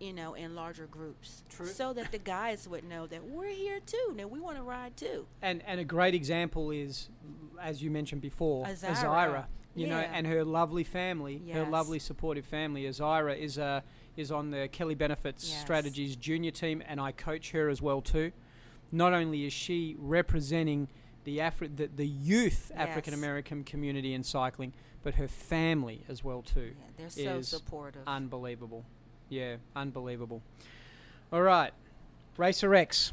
you 0.00 0.12
know, 0.12 0.34
in 0.34 0.56
larger 0.56 0.86
groups, 0.86 1.44
True. 1.48 1.66
so 1.66 1.92
that 1.92 2.10
the 2.10 2.18
guys 2.18 2.66
would 2.68 2.84
know 2.84 3.06
that 3.06 3.22
we're 3.24 3.50
here 3.50 3.78
too. 3.80 4.12
Now 4.16 4.26
we 4.26 4.40
want 4.40 4.56
to 4.56 4.64
ride 4.64 4.96
too. 4.96 5.26
And 5.40 5.62
and 5.64 5.78
a 5.78 5.84
great 5.84 6.14
example 6.14 6.72
is, 6.72 7.08
as 7.60 7.82
you 7.82 7.90
mentioned 7.90 8.20
before, 8.20 8.66
Azira. 8.66 8.96
Azira. 8.96 9.44
You 9.74 9.86
know, 9.86 9.96
and 9.96 10.26
her 10.26 10.44
lovely 10.44 10.84
family, 10.84 11.40
her 11.50 11.64
lovely 11.64 11.98
supportive 11.98 12.44
family. 12.44 12.82
Azira 12.82 13.38
is 13.38 13.56
a 13.56 13.82
is 14.16 14.30
on 14.30 14.50
the 14.50 14.68
Kelly 14.68 14.94
Benefits 14.94 15.48
Yes. 15.50 15.60
Strategies 15.60 16.16
junior 16.16 16.50
team, 16.50 16.82
and 16.86 17.00
I 17.00 17.12
coach 17.12 17.52
her 17.52 17.68
as 17.68 17.80
well 17.80 18.00
too. 18.00 18.32
Not 18.90 19.12
only 19.14 19.46
is 19.46 19.52
she 19.52 19.96
representing 19.98 20.88
the 21.24 21.38
Afri- 21.38 21.74
the, 21.74 21.86
the 21.94 22.06
youth 22.06 22.70
Yes. 22.70 22.88
African 22.88 23.14
American 23.14 23.64
community 23.64 24.12
in 24.12 24.22
cycling, 24.22 24.72
but 25.02 25.14
her 25.14 25.28
family 25.28 26.02
as 26.08 26.22
well 26.22 26.42
too. 26.42 26.72
Yeah, 26.98 27.06
they're 27.14 27.42
so 27.42 27.42
supportive. 27.42 28.02
Unbelievable. 28.06 28.84
Yeah, 29.28 29.56
unbelievable. 29.74 30.42
All 31.32 31.42
right, 31.42 31.72
Racer 32.36 32.74
X. 32.74 33.12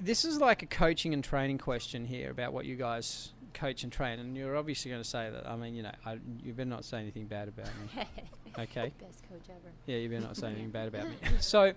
This 0.00 0.24
is 0.24 0.38
like 0.38 0.62
a 0.62 0.66
coaching 0.66 1.12
and 1.12 1.24
training 1.24 1.58
question 1.58 2.04
here 2.04 2.30
about 2.30 2.52
what 2.52 2.66
you 2.66 2.76
guys 2.76 3.30
coach 3.54 3.82
and 3.82 3.92
train, 3.92 4.18
and 4.18 4.36
you're 4.36 4.56
obviously 4.56 4.90
going 4.90 5.02
to 5.02 5.08
say 5.08 5.30
that. 5.30 5.48
I 5.48 5.56
mean, 5.56 5.74
you 5.74 5.82
know, 5.82 5.92
I, 6.04 6.18
you 6.42 6.52
better 6.52 6.68
not 6.68 6.84
say 6.84 6.98
anything 6.98 7.26
bad 7.26 7.48
about 7.48 7.66
me. 7.66 8.04
Okay. 8.58 8.92
Best 8.98 9.22
coach 9.28 9.42
ever. 9.50 9.72
Yeah, 9.86 9.98
you 9.98 10.08
better 10.08 10.22
not 10.22 10.36
say 10.36 10.48
anything 10.48 10.70
bad 10.70 10.88
about 10.88 11.04
me. 11.04 11.14
So, 11.38 11.74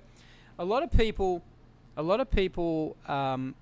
a 0.58 0.66
lot 0.66 0.82
of 0.82 0.92
people, 0.92 1.44
a 1.96 2.02
lot 2.02 2.20
of 2.20 2.32
people 2.32 2.96
um, 3.08 3.54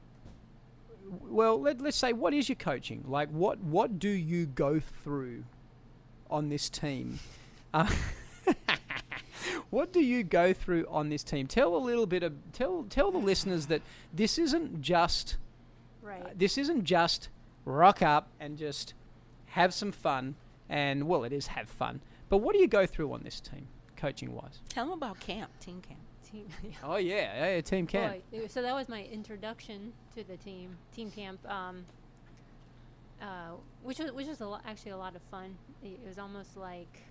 well, 1.28 1.60
let, 1.60 1.82
let's 1.82 1.98
say, 1.98 2.14
what 2.14 2.34
is 2.34 2.50
your 2.50 2.56
coaching? 2.56 3.04
Like, 3.08 3.30
what 3.30 3.60
what 3.60 4.00
do 4.00 4.10
you 4.10 4.46
go 4.46 4.80
through 4.80 5.44
on 6.30 6.50
this 6.50 6.70
team? 6.70 7.20
Uh, 7.74 7.90
what 9.70 9.92
do 9.92 10.02
you 10.02 10.24
go 10.24 10.54
through 10.54 10.86
on 10.90 11.10
this 11.10 11.24
team? 11.24 11.48
Tell 11.48 11.76
a 11.76 11.78
little 11.78 12.06
bit 12.06 12.24
of 12.24 12.34
tell 12.54 12.86
tell 12.90 13.12
the 13.12 13.18
listeners 13.18 13.68
that 13.68 13.82
this 14.14 14.38
isn't 14.38 14.82
just 14.82 15.38
Right. 16.02 16.38
this 16.38 16.58
isn't 16.58 16.86
just 16.86 17.30
rock 17.70 18.02
up 18.02 18.30
and 18.40 18.58
just 18.58 18.94
have 19.48 19.74
some 19.74 19.92
fun. 19.92 20.36
And 20.68 21.08
well, 21.08 21.24
it 21.24 21.34
is 21.34 21.48
have 21.48 21.70
fun. 21.70 22.02
But 22.30 22.38
what 22.38 22.54
do 22.54 22.60
you 22.60 22.68
go 22.68 22.86
through 22.86 23.12
on 23.14 23.24
this 23.24 23.40
team, 23.40 23.68
coaching 23.96 24.34
wise? 24.34 24.62
Tell 24.70 24.86
them 24.86 24.94
about 24.94 25.20
camp, 25.20 25.52
team 25.60 25.82
camp. 25.82 26.00
Team, 26.30 26.48
yeah. 26.64 26.70
Oh 26.84 26.98
yeah, 26.98 27.56
yeah, 27.56 27.62
team 27.62 27.88
camp. 27.88 28.22
Boy, 28.32 28.48
so 28.48 28.62
that 28.62 28.76
was 28.76 28.88
my 28.88 29.04
introduction 29.06 29.94
to 30.16 30.24
the 30.24 30.38
team, 30.38 30.78
team 30.94 31.10
camp, 31.10 31.40
um, 31.50 31.86
uh, 33.20 33.56
which 33.82 33.98
was 33.98 34.12
which 34.12 34.28
was 34.28 34.40
a 34.42 34.48
lo- 34.48 34.60
actually 34.66 34.92
a 34.92 34.98
lot 34.98 35.16
of 35.16 35.24
fun. 35.24 35.58
It, 35.84 36.00
it 36.04 36.08
was 36.08 36.20
almost 36.20 36.56
like, 36.56 37.02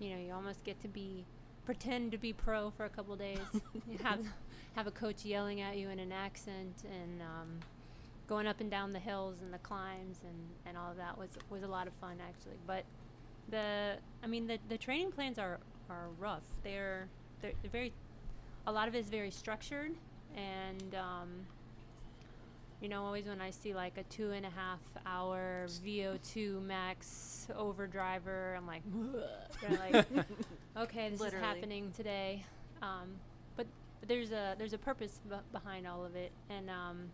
you 0.00 0.10
know, 0.10 0.18
you 0.18 0.32
almost 0.32 0.64
get 0.64 0.80
to 0.82 0.88
be 0.88 1.24
pretend 1.64 2.10
to 2.10 2.18
be 2.18 2.32
pro 2.32 2.70
for 2.70 2.86
a 2.86 2.88
couple 2.88 3.14
days. 3.14 3.38
you 3.86 3.98
have 4.02 4.20
have 4.74 4.86
a 4.86 4.90
coach 4.90 5.24
yelling 5.24 5.60
at 5.60 5.76
you 5.76 5.90
in 5.90 5.98
an 5.98 6.12
accent 6.12 6.82
and 6.84 7.20
um, 7.20 7.60
going 8.28 8.46
up 8.46 8.60
and 8.60 8.70
down 8.70 8.92
the 8.92 8.98
hills 8.98 9.36
and 9.42 9.52
the 9.52 9.58
climbs 9.58 10.20
and, 10.24 10.36
and 10.66 10.76
all 10.76 10.90
of 10.90 10.96
that 10.96 11.16
was 11.18 11.30
was 11.50 11.62
a 11.62 11.68
lot 11.68 11.86
of 11.86 11.92
fun 11.94 12.16
actually. 12.26 12.58
But 12.66 12.84
the 13.48 13.96
I 14.22 14.26
mean 14.26 14.46
the 14.46 14.58
the 14.68 14.78
training 14.78 15.12
plans 15.12 15.38
are 15.38 15.58
are 15.88 16.08
rough. 16.18 16.44
They're 16.62 17.08
they're, 17.40 17.52
they're 17.62 17.70
very 17.70 17.92
a 18.66 18.72
lot 18.72 18.86
of 18.86 18.94
it 18.94 18.98
is 18.98 19.08
very 19.08 19.30
structured 19.30 19.92
and 20.36 20.94
um, 20.94 21.28
you 22.80 22.88
know 22.88 23.04
always 23.04 23.26
when 23.26 23.40
i 23.40 23.50
see 23.50 23.74
like 23.74 23.96
a 23.96 24.02
two 24.04 24.30
and 24.32 24.44
a 24.46 24.50
half 24.50 24.80
hour 25.06 25.66
vo2 25.84 26.62
max 26.62 27.48
overdriver 27.56 28.54
i'm 28.56 28.66
like 28.66 28.82
like 29.80 30.06
okay 30.76 31.08
this 31.08 31.20
Literally. 31.20 31.44
is 31.44 31.54
happening 31.54 31.92
today 31.96 32.44
um, 32.82 33.08
but, 33.56 33.66
but 34.00 34.08
there's 34.08 34.30
a 34.30 34.54
there's 34.58 34.74
a 34.74 34.78
purpose 34.78 35.18
b- 35.28 35.34
behind 35.50 35.86
all 35.86 36.04
of 36.04 36.14
it 36.14 36.30
and 36.50 36.70
um, 36.70 37.10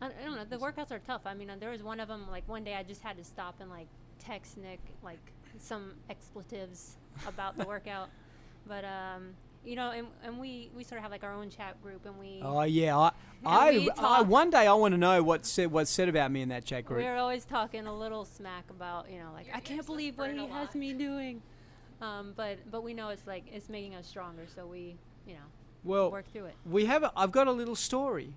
I, 0.00 0.06
I 0.06 0.24
don't 0.24 0.36
know 0.36 0.44
the 0.44 0.58
workouts 0.58 0.90
are 0.90 0.98
tough. 0.98 1.22
I 1.26 1.34
mean 1.34 1.50
uh, 1.50 1.56
there 1.58 1.70
was 1.70 1.82
one 1.82 2.00
of 2.00 2.08
them 2.08 2.26
like 2.30 2.48
one 2.48 2.64
day 2.64 2.74
i 2.74 2.82
just 2.82 3.02
had 3.02 3.16
to 3.16 3.24
stop 3.24 3.56
and 3.60 3.70
like 3.70 3.86
text 4.18 4.56
nick 4.58 4.80
like 5.02 5.18
some 5.58 5.92
expletives 6.10 6.96
about 7.26 7.56
the 7.58 7.64
workout. 7.64 8.08
But 8.68 8.84
um 8.84 9.34
you 9.64 9.76
know 9.76 9.90
and, 9.92 10.08
and 10.24 10.40
we 10.40 10.70
we 10.76 10.82
sort 10.82 10.98
of 10.98 11.02
have 11.02 11.12
like 11.12 11.22
our 11.22 11.32
own 11.32 11.50
chat 11.50 11.80
group 11.82 12.04
and 12.04 12.18
we 12.18 12.40
Oh 12.42 12.62
yeah, 12.62 12.98
I, 12.98 13.10
I, 13.46 13.88
I 13.96 14.20
one 14.22 14.50
day 14.50 14.66
I 14.66 14.72
want 14.72 14.92
to 14.92 14.98
know 14.98 15.22
what 15.22 15.46
said 15.46 15.70
what's 15.70 15.88
said 15.90 16.08
about 16.08 16.32
me 16.32 16.42
in 16.42 16.48
that 16.48 16.64
chat 16.64 16.84
group. 16.84 17.00
we're 17.04 17.16
always 17.16 17.44
talking 17.44 17.86
a 17.86 17.96
little 17.96 18.24
smack 18.24 18.64
about 18.70 19.08
you 19.10 19.18
know 19.20 19.30
like 19.32 19.46
i 19.54 19.60
can't 19.60 19.86
believe 19.86 20.18
what 20.18 20.32
he 20.32 20.46
has 20.48 20.74
me 20.74 20.92
doing. 21.08 21.42
Um 22.02 22.32
but 22.36 22.58
but 22.72 22.82
we 22.82 22.92
know 22.92 23.10
it's 23.10 23.26
like 23.26 23.44
it's 23.52 23.68
making 23.68 23.94
us 23.94 24.06
stronger 24.08 24.46
so 24.52 24.66
we 24.66 24.96
you 25.28 25.34
know 25.34 25.46
Well, 25.84 26.10
work 26.10 26.26
through 26.32 26.46
it. 26.46 26.54
we 26.68 26.86
have. 26.86 27.04
A, 27.04 27.12
I've 27.16 27.30
got 27.32 27.46
a 27.46 27.52
little 27.52 27.76
story, 27.76 28.34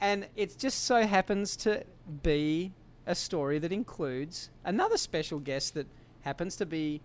and 0.00 0.26
it 0.36 0.56
just 0.58 0.84
so 0.84 1.06
happens 1.06 1.56
to 1.58 1.84
be 2.22 2.72
a 3.06 3.14
story 3.14 3.58
that 3.58 3.72
includes 3.72 4.50
another 4.64 4.96
special 4.96 5.38
guest 5.38 5.74
that 5.74 5.86
happens 6.20 6.56
to 6.56 6.66
be 6.66 7.00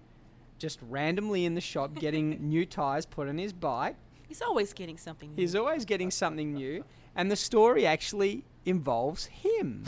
just 0.60 0.80
randomly 0.90 1.46
in 1.46 1.56
the 1.56 1.62
shop 1.62 1.96
getting 1.96 2.38
new 2.50 2.66
tires 2.66 3.06
put 3.06 3.28
on 3.28 3.38
his 3.38 3.54
bike. 3.54 3.96
He's 4.28 4.42
always 4.42 4.74
getting 4.74 4.98
something. 4.98 5.36
New. 5.36 5.42
He's 5.42 5.56
always 5.56 5.86
getting 5.86 6.12
something 6.12 6.54
new, 6.54 6.84
and 7.16 7.30
the 7.32 7.36
story 7.36 7.86
actually 7.86 8.44
involves 8.66 9.26
him. 9.26 9.84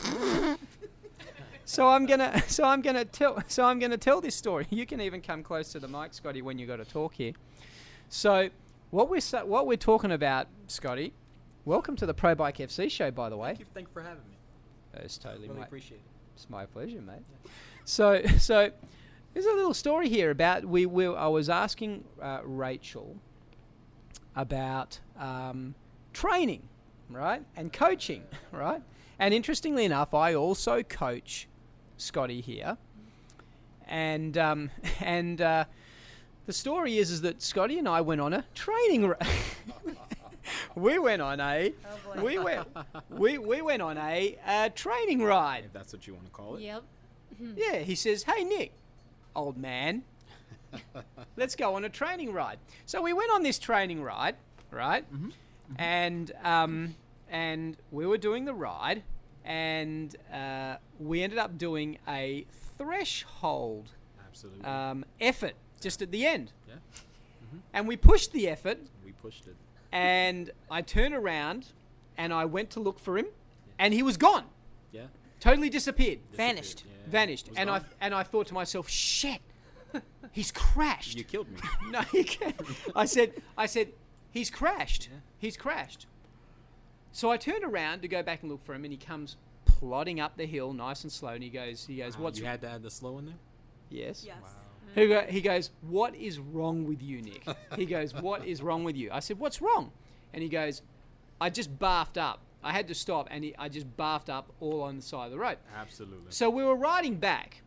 so 1.64 1.88
I'm 1.88 2.06
gonna, 2.06 2.42
so 2.46 2.64
I'm 2.64 2.80
gonna 2.80 3.04
tell, 3.04 3.42
so 3.46 3.64
I'm 3.64 3.78
gonna 3.78 3.96
tell 3.96 4.20
this 4.20 4.34
story. 4.34 4.66
You 4.70 4.86
can 4.86 5.00
even 5.00 5.20
come 5.20 5.42
close 5.42 5.72
to 5.72 5.80
the 5.80 5.88
mic, 5.88 6.14
Scotty, 6.14 6.42
when 6.42 6.58
you 6.58 6.66
got 6.66 6.76
to 6.76 6.84
talk 6.84 7.14
here. 7.14 7.32
So 8.08 8.50
what 8.90 9.08
we're 9.08 9.20
what 9.44 9.66
we're 9.66 9.76
talking 9.76 10.12
about, 10.12 10.48
Scotty. 10.66 11.12
Welcome 11.66 11.96
to 11.96 12.06
the 12.06 12.14
Pro 12.14 12.36
Bike 12.36 12.58
FC 12.58 12.88
show, 12.88 13.10
by 13.10 13.28
the 13.28 13.36
way. 13.36 13.48
Thank 13.48 13.58
you, 13.58 13.66
thank 13.74 13.88
you 13.88 13.92
for 13.92 14.00
having 14.00 14.22
me. 14.30 14.36
It's 14.94 15.18
totally 15.18 15.48
Really 15.48 15.58
my, 15.58 15.66
appreciate 15.66 15.96
it. 15.96 16.04
it's 16.36 16.48
my 16.48 16.64
pleasure, 16.64 17.00
mate. 17.02 17.24
So, 17.84 18.22
so 18.38 18.70
there's 19.34 19.46
a 19.46 19.52
little 19.52 19.74
story 19.74 20.08
here 20.08 20.30
about 20.30 20.64
we 20.64 20.86
will. 20.86 21.16
I 21.16 21.26
was 21.26 21.48
asking 21.48 22.04
uh, 22.22 22.38
Rachel 22.44 23.16
about 24.36 25.00
um, 25.18 25.74
training, 26.12 26.68
right, 27.10 27.42
and 27.56 27.72
coaching, 27.72 28.22
right. 28.52 28.80
And 29.18 29.34
interestingly 29.34 29.84
enough, 29.84 30.14
I 30.14 30.34
also 30.36 30.84
coach 30.84 31.48
Scotty 31.96 32.40
here, 32.42 32.78
and 33.88 34.38
um, 34.38 34.70
and 35.00 35.40
uh, 35.40 35.64
the 36.46 36.52
story 36.52 36.98
is 36.98 37.10
is 37.10 37.22
that 37.22 37.42
Scotty 37.42 37.76
and 37.76 37.88
I 37.88 38.02
went 38.02 38.20
on 38.20 38.32
a 38.32 38.44
training. 38.54 39.08
Ra- 39.08 39.16
we 40.76 40.98
went 40.98 41.22
on 41.22 41.40
a 41.40 41.72
we 42.18 42.38
went 42.38 42.68
we, 43.10 43.38
we 43.38 43.62
went 43.62 43.82
on 43.82 43.98
a, 43.98 44.38
uh 44.46 44.68
training 44.68 45.22
ride. 45.22 45.64
If 45.64 45.72
that's 45.72 45.92
what 45.92 46.06
you 46.06 46.14
want 46.14 46.26
to 46.26 46.32
call 46.32 46.56
it. 46.56 46.62
yep 46.62 46.84
Yeah, 47.56 47.78
he 47.78 47.94
says, 47.94 48.22
"Hey 48.22 48.44
Nick, 48.44 48.72
old 49.34 49.56
man, 49.56 50.04
let's 51.36 51.56
go 51.56 51.74
on 51.74 51.84
a 51.84 51.88
training 51.88 52.32
ride." 52.32 52.58
So 52.86 53.02
we 53.02 53.12
went 53.12 53.30
on 53.32 53.42
this 53.42 53.58
training 53.58 54.02
ride, 54.02 54.36
right? 54.70 55.04
And 55.76 56.30
um, 56.44 56.94
and 57.28 57.76
we 57.90 58.06
were 58.06 58.18
doing 58.18 58.44
the 58.44 58.54
ride, 58.54 59.02
and 59.44 60.14
uh, 60.32 60.76
we 61.00 61.22
ended 61.22 61.38
up 61.38 61.58
doing 61.58 61.98
a 62.06 62.46
threshold 62.78 63.90
Absolutely. 64.28 64.64
um, 64.64 65.04
effort 65.20 65.54
just 65.80 66.00
at 66.02 66.10
the 66.12 66.24
end, 66.24 66.52
yeah. 66.68 66.74
and 67.74 67.88
we 67.88 67.96
pushed 67.96 68.32
the 68.32 68.48
effort, 68.48 68.78
We 69.04 69.12
pushed 69.12 69.46
it. 69.46 69.56
And 69.96 70.50
I 70.70 70.82
turned 70.82 71.14
around, 71.14 71.68
and 72.18 72.32
I 72.32 72.44
went 72.44 72.70
to 72.70 72.80
look 72.80 72.98
for 72.98 73.16
him, 73.18 73.26
and 73.78 73.94
he 73.94 74.02
was 74.02 74.16
gone, 74.16 74.44
Yeah. 74.92 75.06
totally 75.40 75.70
disappeared. 75.70 76.18
Vanished. 76.32 76.84
Yeah. 76.86 77.10
vanished, 77.10 77.48
Was 77.48 77.58
and 77.58 77.70
I 77.70 77.80
and 78.00 78.14
I 78.14 78.22
thought 78.22 78.46
to 78.48 78.54
myself, 78.54 78.88
"Shit, 78.88 79.40
he's 80.32 80.50
crashed." 80.52 81.16
You 81.16 81.24
killed 81.24 81.48
me. 81.48 81.58
no, 81.90 82.00
you 82.12 82.24
can't. 82.24 82.60
I 82.94 83.06
said, 83.06 83.32
I 83.56 83.66
said, 83.66 83.92
he's 84.30 84.50
crashed. 84.50 85.08
Yeah. 85.10 85.18
He's 85.38 85.56
crashed. 85.56 86.06
So 87.12 87.30
I 87.30 87.36
turned 87.38 87.64
around 87.64 88.02
to 88.02 88.08
go 88.08 88.22
back 88.22 88.42
and 88.42 88.50
look 88.50 88.62
for 88.64 88.74
him, 88.74 88.84
and 88.84 88.92
he 88.92 88.98
comes 88.98 89.36
plodding 89.64 90.20
up 90.20 90.36
the 90.36 90.46
hill, 90.46 90.72
nice 90.72 91.02
and 91.04 91.12
slow, 91.12 91.30
and 91.30 91.42
he 91.42 91.48
goes, 91.48 91.86
he 91.86 91.96
goes, 91.96 92.16
Wow, 92.18 92.24
what's 92.24 92.38
you 92.38 92.44
had 92.44 92.60
to 92.62 92.68
add 92.68 92.82
the 92.82 92.90
slow 92.90 93.18
in 93.18 93.26
there? 93.26 93.34
yes? 93.88 94.24
Yes. 94.26 94.36
He, 94.94 95.08
go, 95.08 95.20
he 95.28 95.40
goes, 95.40 95.70
what 95.82 96.14
is 96.14 96.38
wrong 96.38 96.86
with 96.86 97.02
you, 97.02 97.20
Nick? 97.22 97.44
he 97.76 97.84
goes, 97.86 98.14
what 98.14 98.46
is 98.46 98.62
wrong 98.62 98.84
with 98.84 98.96
you? 98.96 99.10
I 99.12 99.20
said, 99.20 99.38
what's 99.38 99.60
wrong? 99.60 99.92
And 100.32 100.42
he 100.42 100.48
goes, 100.48 100.82
I 101.40 101.50
just 101.50 101.78
barfed 101.78 102.16
up. 102.16 102.40
I 102.64 102.72
had 102.72 102.88
to 102.88 102.94
stop, 102.94 103.28
and 103.30 103.44
he, 103.44 103.54
I 103.58 103.68
just 103.68 103.96
barfed 103.96 104.28
up 104.28 104.52
all 104.60 104.82
on 104.82 104.96
the 104.96 105.02
side 105.02 105.26
of 105.26 105.30
the 105.32 105.38
road. 105.38 105.58
Absolutely. 105.76 106.30
So 106.30 106.50
we 106.50 106.64
were 106.64 106.74
riding 106.74 107.16
back, 107.16 107.62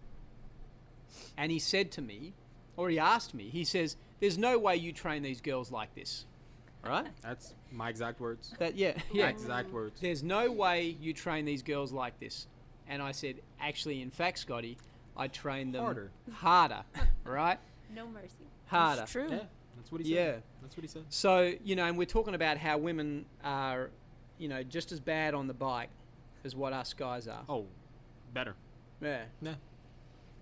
and 1.38 1.52
he 1.52 1.60
said 1.60 1.92
to 1.94 2.02
me, 2.02 2.34
or 2.76 2.90
he 2.90 3.00
asked 3.00 3.34
me, 3.34 3.50
he 3.50 3.64
says, 3.64 3.96
"There's 4.20 4.38
no 4.38 4.58
way 4.60 4.76
you 4.76 4.92
train 4.92 5.24
these 5.24 5.40
girls 5.40 5.72
like 5.72 5.96
this, 5.96 6.26
right?" 6.84 7.08
That's 7.22 7.54
my 7.72 7.90
exact 7.90 8.20
words. 8.20 8.54
That 8.60 8.76
yeah, 8.76 8.94
My 8.98 9.04
yeah. 9.14 9.28
exact 9.30 9.72
words. 9.72 10.02
There's 10.02 10.24
no 10.24 10.52
way 10.52 10.98
you 11.00 11.14
train 11.14 11.46
these 11.46 11.62
girls 11.62 11.94
like 11.94 12.20
this, 12.20 12.48
and 12.88 13.02
I 13.02 13.12
said, 13.14 13.36
"Actually, 13.62 14.02
in 14.02 14.10
fact, 14.12 14.40
Scotty, 14.40 14.78
I 15.17 15.28
train 15.28 15.72
them 15.72 15.84
Harder. 15.84 16.12
harder, 16.32 16.84
right? 17.24 17.60
no 17.93 18.08
mercy 18.08 18.45
Harder." 18.67 19.04
It's 19.04 19.12
true. 19.12 19.28
Yeah. 19.30 19.39
That's 19.76 19.91
what 19.91 20.02
he 20.02 20.08
said. 20.10 20.15
Yeah. 20.15 20.39
That's 20.62 20.76
what 20.76 20.82
he 20.84 20.88
said. 20.88 21.06
So 21.10 21.54
you 21.63 21.76
know, 21.76 21.86
and 21.86 21.98
we're 21.98 22.06
talking 22.06 22.36
about 22.36 22.58
how 22.58 22.78
women 22.78 23.26
are, 23.43 23.89
you 24.38 24.48
know, 24.48 24.63
just 24.63 24.91
as 24.91 25.00
bad 25.00 25.34
on 25.34 25.48
the 25.48 25.54
bike 25.54 25.89
as 26.43 26.56
what 26.56 26.74
us 26.74 26.93
guys 26.93 27.28
are. 27.28 27.43
Oh, 27.48 27.65
better. 28.34 28.56
Yeah. 29.02 29.24
Yeah. 29.41 29.56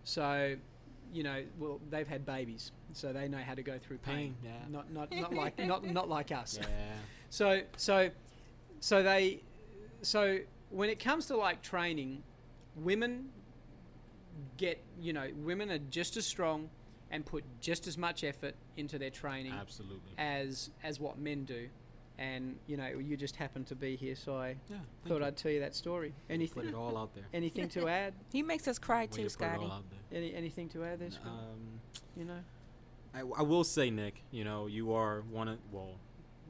So, 0.03 0.55
you 1.13 1.23
know, 1.23 1.43
well, 1.59 1.79
they've 1.89 2.07
had 2.07 2.25
babies, 2.25 2.71
so 2.93 3.11
they 3.13 3.27
know 3.27 3.39
how 3.39 3.53
to 3.53 3.61
go 3.63 3.77
through 3.77 3.97
pain. 3.99 4.15
Pain, 4.15 4.35
yeah. 4.43 4.51
Not 4.69 4.91
not 4.91 5.11
not 5.11 5.33
like 5.33 5.59
not 5.65 5.85
not 5.85 6.09
like 6.09 6.31
us. 6.31 6.57
Yeah. 6.61 6.67
So 7.29 7.61
so 7.75 8.09
so 8.79 9.03
they 9.03 9.41
so 10.01 10.39
when 10.69 10.89
it 10.89 10.99
comes 10.99 11.27
to 11.27 11.37
like 11.37 11.61
training, 11.61 12.23
women 12.75 13.29
get 14.57 14.81
you 14.99 15.13
know 15.13 15.27
women 15.43 15.71
are 15.71 15.79
just 15.89 16.17
as 16.17 16.25
strong 16.25 16.69
and 17.11 17.25
put 17.25 17.43
just 17.61 17.87
as 17.87 17.97
much 17.97 18.23
effort 18.23 18.53
into 18.75 18.97
their 18.99 19.09
training 19.09 19.53
Absolutely. 19.53 20.11
as 20.17 20.69
as 20.83 20.99
what 20.99 21.17
men 21.17 21.45
do. 21.45 21.67
And 22.19 22.57
you 22.65 22.77
know, 22.77 22.87
you 22.87 23.15
just 23.15 23.35
happened 23.35 23.67
to 23.67 23.75
be 23.75 23.95
here, 23.95 24.15
so 24.15 24.37
I 24.37 24.55
Yeah. 24.69 24.77
thought 25.07 25.19
you. 25.19 25.25
I'd 25.25 25.37
tell 25.37 25.51
you 25.51 25.59
that 25.59 25.75
story. 25.75 26.13
anything 26.29 26.53
Put 26.55 26.63
Anything 26.63 26.73
it 26.73 26.83
all 26.83 26.97
out 26.97 27.13
there. 27.13 27.25
anything 27.33 27.69
to 27.69 27.87
add? 27.87 28.13
He 28.31 28.41
makes 28.41 28.67
us 28.67 28.79
cry 28.79 29.01
Way 29.01 29.07
too, 29.07 29.23
to 29.25 29.29
Scotty. 29.29 29.63
all 29.65 29.71
out 29.71 29.83
there. 29.91 30.17
Any 30.19 30.33
anything 30.33 30.67
to 30.69 30.83
add 30.83 30.99
there, 30.99 31.11
Scott? 31.11 31.27
Um, 31.27 31.79
you 32.17 32.25
know? 32.25 32.39
I, 33.13 33.19
I 33.19 33.43
will 33.43 33.63
say, 33.63 33.91
Nick, 33.91 34.23
you 34.31 34.43
know, 34.43 34.65
you 34.65 34.93
are 34.93 35.21
one 35.29 35.47
of 35.47 35.59
well, 35.71 35.91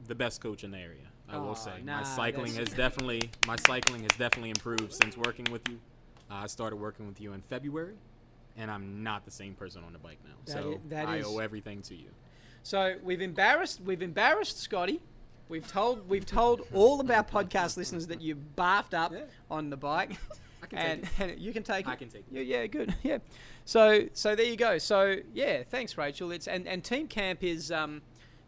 the 0.06 0.14
best 0.14 0.40
coach 0.40 0.64
in 0.64 0.70
the 0.70 0.78
area. 0.78 1.04
I 1.28 1.36
Oh, 1.36 1.42
will 1.42 1.54
say 1.54 1.82
nah, 1.84 1.98
my 1.98 2.02
cycling 2.02 2.54
has 2.54 2.70
definitely 2.84 3.30
my 3.46 3.56
cycling 3.56 4.02
has 4.04 4.12
definitely 4.16 4.48
improved 4.50 4.94
since 4.94 5.18
working 5.18 5.46
with 5.52 5.68
you. 5.68 5.78
Uh, 6.30 6.34
I 6.34 6.46
started 6.46 6.76
working 6.76 7.06
with 7.06 7.20
you 7.20 7.32
in 7.32 7.40
February, 7.42 7.94
and 8.56 8.70
I'm 8.70 9.02
not 9.02 9.24
the 9.24 9.30
same 9.30 9.54
person 9.54 9.82
on 9.84 9.92
the 9.92 9.98
bike 9.98 10.18
now. 10.24 10.34
That 10.46 10.52
so 10.52 10.72
i- 10.74 10.88
that 10.90 11.08
I 11.08 11.16
is- 11.18 11.26
owe 11.26 11.38
everything 11.38 11.82
to 11.82 11.94
you. 11.94 12.10
So 12.62 12.96
we've 13.02 13.22
embarrassed 13.22 13.80
we've 13.80 14.02
embarrassed 14.02 14.58
Scotty. 14.60 15.00
We've 15.48 15.66
told 15.66 16.08
we've 16.08 16.26
told 16.26 16.66
all 16.74 17.00
of 17.00 17.10
our 17.10 17.24
podcast 17.24 17.76
listeners 17.78 18.08
that 18.08 18.20
you 18.20 18.36
barfed 18.36 18.92
up 18.94 19.12
Yeah. 19.12 19.24
on 19.50 19.70
the 19.70 19.76
bike. 19.78 20.12
I 20.62 20.66
can 20.66 20.78
and, 20.78 21.02
take 21.04 21.20
it. 21.20 21.30
and 21.32 21.40
you 21.40 21.52
can 21.52 21.62
take 21.62 21.86
it. 21.86 21.90
I 21.90 21.96
can 21.96 22.08
take 22.08 22.24
it. 22.30 22.32
Yeah, 22.32 22.42
yeah, 22.42 22.66
good. 22.66 22.94
Yeah. 23.02 23.18
So 23.64 24.08
so 24.12 24.34
there 24.34 24.44
you 24.44 24.56
go. 24.56 24.76
So 24.78 25.16
yeah, 25.32 25.62
thanks 25.62 25.96
Rachel. 25.96 26.30
It's 26.32 26.46
and, 26.48 26.66
and 26.68 26.84
team 26.84 27.06
camp 27.06 27.42
is 27.42 27.70
um, 27.72 28.02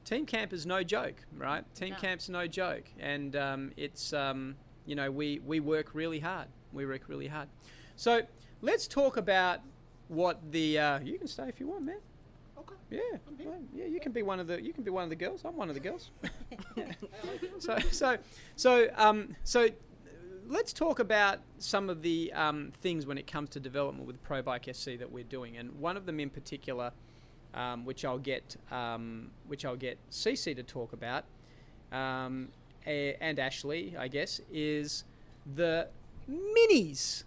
team 0.05 0.27
camp 0.27 0.53
is 0.53 0.67
no 0.67 0.83
joke, 0.83 1.25
right? 1.37 1.65
Team 1.75 1.91
No. 1.91 1.97
camp's 1.97 2.29
no 2.29 2.47
joke, 2.47 2.85
and 2.99 3.35
um, 3.37 3.73
it's 3.79 4.13
um, 4.13 4.57
you 4.85 4.95
know 4.97 5.11
we 5.11 5.39
we 5.47 5.61
work 5.61 5.95
really 5.95 6.21
hard. 6.21 6.49
We 6.73 6.87
work 6.87 7.03
really 7.09 7.29
hard. 7.29 7.49
So 7.97 8.23
let's 8.61 8.87
talk 8.87 9.17
about 9.17 9.61
what 10.09 10.41
the 10.51 10.79
uh, 10.79 11.01
you 11.01 11.19
can 11.19 11.29
stay 11.29 11.49
if 11.49 11.61
you 11.61 11.69
want, 11.69 11.85
man. 11.85 11.99
Okay. 12.59 12.75
Yeah, 12.91 13.01
well, 13.45 13.59
yeah. 13.75 13.87
You 13.87 14.01
can 14.01 14.13
be 14.13 14.23
one 14.23 14.41
of 14.41 14.47
the 14.47 14.63
you 14.63 14.73
can 14.73 14.83
be 14.83 14.91
one 14.91 15.05
of 15.05 15.11
the 15.11 15.17
girls. 15.17 15.43
I'm 15.45 15.57
one 15.57 15.69
of 15.69 15.75
the 15.75 15.81
girls. 15.81 16.11
So 17.59 17.79
so 17.91 18.19
so 18.57 18.89
um 18.97 19.37
so 19.45 19.69
let's 20.51 20.73
talk 20.73 20.99
about 20.99 21.39
some 21.59 21.89
of 21.89 22.03
the 22.03 22.33
um, 22.35 22.73
things 22.81 23.07
when 23.07 23.17
it 23.17 23.27
comes 23.27 23.49
to 23.51 23.61
development 23.61 24.07
with 24.07 24.21
Pro 24.23 24.43
Bike 24.43 24.67
FC 24.67 24.99
that 24.99 25.11
we're 25.11 25.25
doing, 25.25 25.57
and 25.57 25.79
one 25.79 25.97
of 25.97 26.07
them 26.07 26.19
in 26.21 26.29
particular, 26.29 26.93
um, 27.55 27.85
which 27.85 28.05
I'll 28.05 28.19
get 28.19 28.57
um, 28.71 29.31
which 29.47 29.65
I'll 29.65 29.77
get 29.77 29.99
CC 30.11 30.55
to 30.57 30.63
talk 30.63 30.93
about, 30.93 31.25
um, 31.93 32.49
and 32.85 33.39
Ashley, 33.39 33.95
I 33.97 34.09
guess, 34.09 34.41
is 34.53 35.05
the 35.55 35.89
minis. 36.31 37.25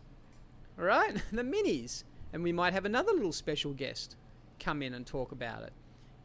All 0.78 0.86
right, 0.86 1.16
the 1.32 1.44
minis, 1.44 2.04
and 2.32 2.44
we 2.44 2.52
might 2.52 2.74
have 2.74 2.86
another 2.86 3.12
little 3.12 3.34
special 3.34 3.74
guest 3.74 4.16
come 4.60 4.82
in 4.82 4.94
and 4.94 5.06
talk 5.06 5.32
about 5.32 5.64
it, 5.64 5.74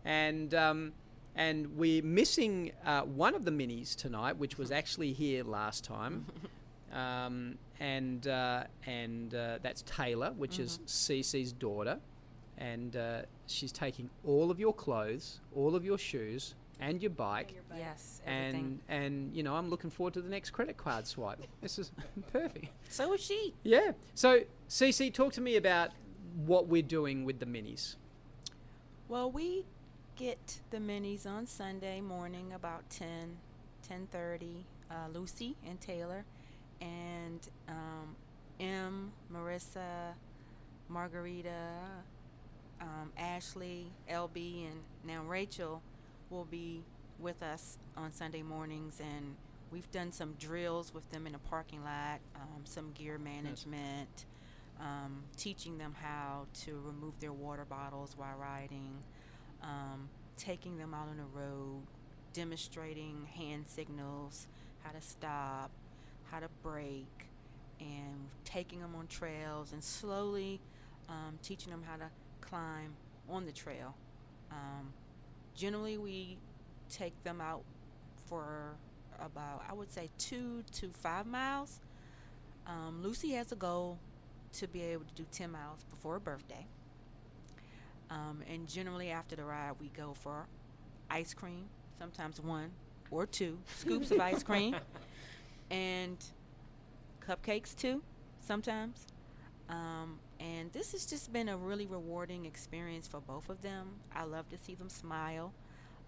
and. 0.05 0.55
Um, 0.55 0.93
and 1.39 1.77
we're 1.77 2.03
missing 2.03 2.73
uh, 2.85 3.03
one 3.03 3.37
of 3.37 3.45
the 3.45 3.53
minis 3.53 3.95
tonight, 3.95 4.37
which 4.37 4.59
was 4.59 4.73
actually 4.73 5.13
here 5.13 5.45
last 5.45 5.85
time, 5.85 6.27
um, 6.93 7.57
and 7.79 8.27
uh, 8.27 8.65
and 8.87 9.33
uh, 9.35 9.59
that's 9.63 9.83
Taylor, 9.83 10.33
which 10.37 10.59
is 10.59 10.81
Cece's 10.87 11.53
daughter, 11.53 12.01
and 12.59 12.97
uh, 12.97 13.23
she's 13.47 13.71
taking 13.71 14.11
all 14.25 14.51
of 14.51 14.59
your 14.59 14.75
clothes, 14.75 15.41
all 15.55 15.77
of 15.77 15.85
your 15.85 15.97
shoes, 15.97 16.57
and 16.81 17.01
your 17.03 17.11
bike, 17.11 17.55
Yes, 17.77 18.21
everything. 18.27 18.81
and 18.89 19.03
and 19.05 19.37
you 19.37 19.43
know 19.43 19.55
I'm 19.55 19.69
looking 19.71 19.91
forward 19.91 20.15
to 20.15 20.21
the 20.23 20.29
next 20.29 20.51
credit 20.51 20.77
card 20.77 21.07
swipe. 21.07 21.41
this 21.61 21.79
is 21.79 21.91
perfect. 22.33 22.67
so 22.89 23.13
is 23.13 23.21
she. 23.21 23.55
Yeah. 23.63 23.93
So 24.15 24.41
Cece, 24.69 25.13
talk 25.13 25.33
to 25.35 25.41
me 25.41 25.57
about 25.57 25.91
what 26.47 26.67
we're 26.69 26.83
doing 26.83 27.25
with 27.25 27.41
the 27.41 27.47
minis. 27.47 27.97
Well, 29.09 29.31
we 29.31 29.65
get 30.17 30.61
the 30.71 30.79
minis 30.79 31.27
on 31.27 31.47
Sunday 31.47 32.01
morning 32.01 32.53
about 32.53 32.89
10, 32.91 33.37
10.30. 33.89 34.65
Uh, 34.91 34.95
Lucy 35.13 35.55
and 35.69 35.79
Taylor 35.81 36.25
and 36.81 37.47
um, 37.69 38.17
M, 38.59 39.13
Marissa, 39.33 40.15
Margarita, 40.89 41.51
um, 42.81 43.13
Ashley, 43.19 43.91
LB, 44.11 44.67
and 44.67 44.81
now 45.05 45.23
Rachel 45.25 45.83
will 46.31 46.45
be 46.45 46.83
with 47.19 47.43
us 47.43 47.79
on 47.97 48.13
Sunday 48.13 48.43
mornings. 48.43 49.01
And 49.01 49.35
we've 49.71 49.91
done 49.91 50.13
some 50.13 50.35
drills 50.39 50.93
with 50.95 51.09
them 51.11 51.27
in 51.27 51.33
the 51.33 51.39
parking 51.39 51.83
lot, 51.85 52.21
um, 52.37 52.63
some 52.65 52.93
gear 52.93 53.19
management, 53.19 54.27
um, 54.81 55.25
teaching 55.37 55.79
them 55.79 55.95
how 56.01 56.47
to 56.65 56.81
remove 56.85 57.19
their 57.21 57.33
water 57.33 57.65
bottles 57.65 58.15
while 58.17 58.37
riding 58.39 59.03
um, 59.63 60.09
taking 60.37 60.79
them 60.79 60.95
out 60.95 61.09
on 61.09 61.17
the 61.17 61.39
road, 61.39 61.83
demonstrating 62.33 63.27
hand 63.35 63.65
signals, 63.67 64.47
how 64.83 64.93
to 64.93 65.01
stop, 65.01 65.71
how 66.31 66.41
to 66.41 66.49
brake, 66.63 67.27
and 67.81 68.29
taking 68.45 68.81
them 68.81 68.95
on 68.97 69.07
trails 69.07 69.73
and 69.73 69.83
slowly 69.83 70.61
um, 71.09 71.39
teaching 71.43 71.71
them 71.71 71.83
how 71.89 71.97
to 71.97 72.11
climb 72.41 72.95
on 73.29 73.47
the 73.47 73.53
trail. 73.53 73.95
Generally, 75.59 75.99
we 75.99 76.39
take 76.89 77.21
them 77.25 77.41
out 77.41 77.65
for 78.29 78.77
about, 79.19 79.65
I 79.69 79.75
would 79.75 79.93
say, 79.93 80.09
two 80.17 80.63
to 80.75 80.91
five 80.91 81.27
miles. 81.27 81.81
Um, 82.65 83.03
Lucy 83.03 83.31
has 83.33 83.51
a 83.51 83.57
goal 83.57 83.99
to 84.53 84.69
be 84.69 84.83
able 84.83 85.05
to 85.07 85.15
do 85.15 85.27
10 85.33 85.51
miles 85.51 85.83
before 85.91 86.15
her 86.15 86.21
birthday. 86.21 86.65
Um, 88.09 88.43
and 88.49 88.69
generally 88.69 89.11
after 89.11 89.35
the 89.35 89.45
ride, 89.45 89.73
we 89.81 89.89
go 89.89 90.15
for 90.15 90.47
ice 91.11 91.35
cream, 91.35 91.65
sometimes 91.99 92.41
one 92.41 92.71
or 93.11 93.27
two 93.27 93.59
scoops 93.79 94.13
of 94.13 94.21
ice 94.21 94.45
cream, 94.45 94.77
and 95.73 96.17
cupcakes 97.27 97.75
too, 97.75 98.01
sometimes. 98.41 99.07
Um, 99.69 100.21
and 100.41 100.73
this 100.73 100.93
has 100.93 101.05
just 101.05 101.33
been 101.33 101.49
a 101.49 101.57
really 101.57 101.87
rewarding 101.87 102.45
experience 102.45 103.09
for 103.09 103.21
both 103.21 103.49
of 103.49 103.61
them. 103.63 103.89
I 104.15 104.25
love 104.25 104.49
to 104.51 104.59
see 104.59 104.75
them 104.75 104.89
smile. 104.89 105.53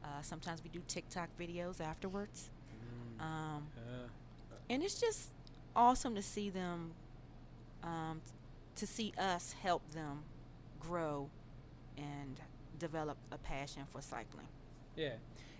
Uh, 0.04 0.22
sometimes 0.22 0.62
we 0.62 0.70
do 0.70 0.80
TikTok 0.86 1.28
videos 1.38 1.80
afterwards. 1.80 2.50
Um, 3.18 3.66
and 4.70 4.82
it's 4.82 5.00
just 5.00 5.30
awesome 5.76 6.14
to 6.14 6.22
see 6.22 6.48
them, 6.48 6.92
um, 7.82 8.20
to 8.76 8.86
see 8.86 9.12
us 9.18 9.54
help 9.62 9.88
them 9.90 10.22
grow 10.78 11.28
and 11.98 12.40
develop 12.78 13.18
a 13.30 13.38
passion 13.38 13.82
for 13.90 14.00
cycling. 14.00 14.46
Yeah. 14.96 15.14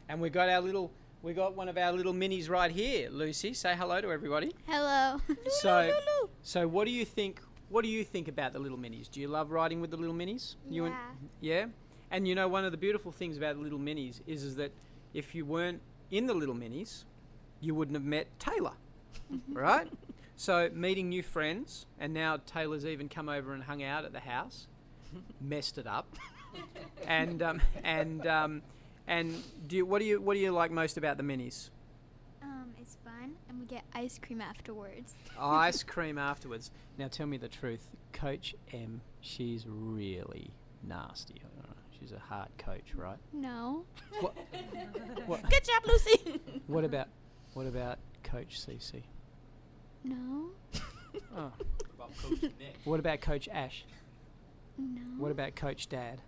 And 0.08 0.20
we 0.20 0.30
got 0.30 0.48
our 0.48 0.60
little 0.60 0.90
we 1.22 1.34
got 1.34 1.54
one 1.54 1.68
of 1.68 1.76
our 1.76 1.92
little 1.92 2.14
minis 2.14 2.48
right 2.48 2.70
here. 2.70 3.10
Lucy, 3.10 3.52
say 3.52 3.76
hello 3.76 4.00
to 4.00 4.10
everybody. 4.10 4.54
Hello. 4.66 5.20
So 5.60 5.92
so 6.42 6.66
what 6.66 6.86
do 6.86 6.92
you 6.92 7.04
think 7.04 7.40
what 7.70 7.84
do 7.84 7.88
you 7.88 8.04
think 8.04 8.28
about 8.28 8.52
the 8.52 8.58
little 8.58 8.76
minis? 8.76 9.10
Do 9.10 9.20
you 9.20 9.28
love 9.28 9.50
riding 9.50 9.80
with 9.80 9.90
the 9.90 9.96
little 9.96 10.14
minis? 10.14 10.56
You 10.68 10.86
and, 10.86 10.94
yeah. 11.40 11.66
And 12.10 12.26
you 12.26 12.34
know 12.34 12.48
one 12.48 12.64
of 12.64 12.72
the 12.72 12.78
beautiful 12.78 13.12
things 13.12 13.36
about 13.36 13.56
the 13.56 13.62
little 13.62 13.78
minis 13.78 14.20
is 14.26 14.42
is 14.42 14.56
that 14.56 14.72
if 15.14 15.34
you 15.34 15.44
weren't 15.44 15.80
in 16.10 16.26
the 16.26 16.34
little 16.34 16.54
minis, 16.54 17.04
you 17.60 17.74
wouldn't 17.74 17.96
have 17.96 18.04
met 18.04 18.26
Taylor. 18.38 18.72
right? 19.52 19.88
So 20.36 20.68
meeting 20.74 21.08
new 21.08 21.22
friends 21.22 21.86
and 21.98 22.12
now 22.12 22.38
Taylor's 22.44 22.84
even 22.84 23.08
come 23.08 23.28
over 23.28 23.54
and 23.54 23.62
hung 23.62 23.82
out 23.82 24.04
at 24.04 24.12
the 24.12 24.20
house. 24.20 24.66
Messed 25.40 25.78
it 25.78 25.86
up. 25.86 26.16
and 27.06 27.42
um, 27.42 27.60
and 27.84 28.26
um, 28.26 28.62
and 29.06 29.42
do 29.66 29.76
you, 29.76 29.86
what 29.86 30.00
do 30.00 30.06
you 30.06 30.20
what 30.20 30.34
do 30.34 30.40
you 30.40 30.50
like 30.50 30.70
most 30.70 30.96
about 30.96 31.16
the 31.16 31.22
minis? 31.22 31.70
Um, 32.42 32.70
it's 32.80 32.96
fun, 33.04 33.32
and 33.48 33.60
we 33.60 33.66
get 33.66 33.84
ice 33.94 34.18
cream 34.18 34.40
afterwards. 34.40 35.14
Ice 35.38 35.82
cream 35.84 36.18
afterwards. 36.18 36.70
Now 36.98 37.08
tell 37.08 37.26
me 37.26 37.36
the 37.36 37.48
truth, 37.48 37.86
Coach 38.12 38.54
M. 38.72 39.00
She's 39.20 39.66
really 39.68 40.50
nasty. 40.82 41.42
She's 41.98 42.12
a 42.12 42.18
hard 42.18 42.48
coach, 42.56 42.94
right? 42.94 43.18
No. 43.32 43.84
What? 44.20 44.34
what? 45.26 45.42
Good 45.50 45.64
job, 45.64 45.82
Lucy. 45.86 46.40
What 46.66 46.84
about 46.84 47.08
what 47.52 47.66
about 47.66 47.98
Coach 48.22 48.60
CC? 48.60 49.02
No. 50.04 50.46
Oh. 51.36 51.50
About 51.96 52.16
Coach 52.22 52.42
Nick. 52.42 52.76
What 52.84 53.00
about 53.00 53.20
Coach 53.20 53.48
Ash? 53.48 53.84
No. 54.78 55.00
What 55.18 55.32
about 55.32 55.56
Coach 55.56 55.88
Dad? 55.88 56.22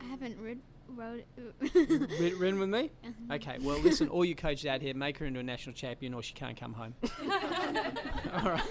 I 0.00 0.04
haven't 0.08 0.36
rid- 0.40 0.60
rode. 0.88 1.24
Rid- 1.74 2.34
Ridden 2.34 2.58
with 2.58 2.68
me? 2.68 2.90
Uh-huh. 3.04 3.34
Okay. 3.34 3.58
Well, 3.60 3.78
listen, 3.80 4.08
all 4.08 4.24
you 4.24 4.34
coaches 4.34 4.66
out 4.66 4.82
here, 4.82 4.94
make 4.94 5.18
her 5.18 5.26
into 5.26 5.40
a 5.40 5.42
national 5.42 5.74
champion, 5.74 6.14
or 6.14 6.22
she 6.22 6.34
can't 6.34 6.58
come 6.58 6.72
home. 6.72 6.94
all 8.34 8.50
right. 8.50 8.70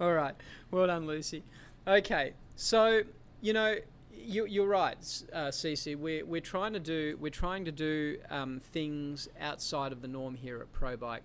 All 0.00 0.12
right. 0.12 0.34
Well 0.70 0.86
done, 0.86 1.06
Lucy. 1.06 1.42
Okay. 1.86 2.34
So 2.56 3.02
you 3.40 3.52
know, 3.52 3.76
you, 4.16 4.46
you're 4.46 4.66
right, 4.66 4.96
uh, 5.32 5.48
Cece. 5.48 5.96
We're, 5.96 6.24
we're 6.24 6.40
trying 6.40 6.72
to 6.72 6.80
do 6.80 7.16
we're 7.20 7.30
trying 7.30 7.64
to 7.66 7.72
do 7.72 8.18
um, 8.30 8.60
things 8.72 9.28
outside 9.40 9.92
of 9.92 10.00
the 10.02 10.08
norm 10.08 10.34
here 10.34 10.60
at 10.60 10.72
Pro 10.72 10.96
Bike. 10.96 11.22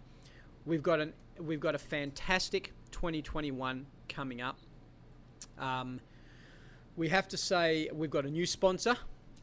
We've 0.65 0.83
got 0.83 0.99
an 0.99 1.13
we've 1.39 1.59
got 1.59 1.75
a 1.75 1.79
fantastic 1.79 2.73
2021 2.91 3.85
coming 4.09 4.41
up. 4.41 4.57
Um, 5.57 6.01
we 6.97 7.09
have 7.09 7.27
to 7.29 7.37
say 7.37 7.89
we've 7.93 8.09
got 8.09 8.25
a 8.25 8.29
new 8.29 8.45
sponsor. 8.45 8.97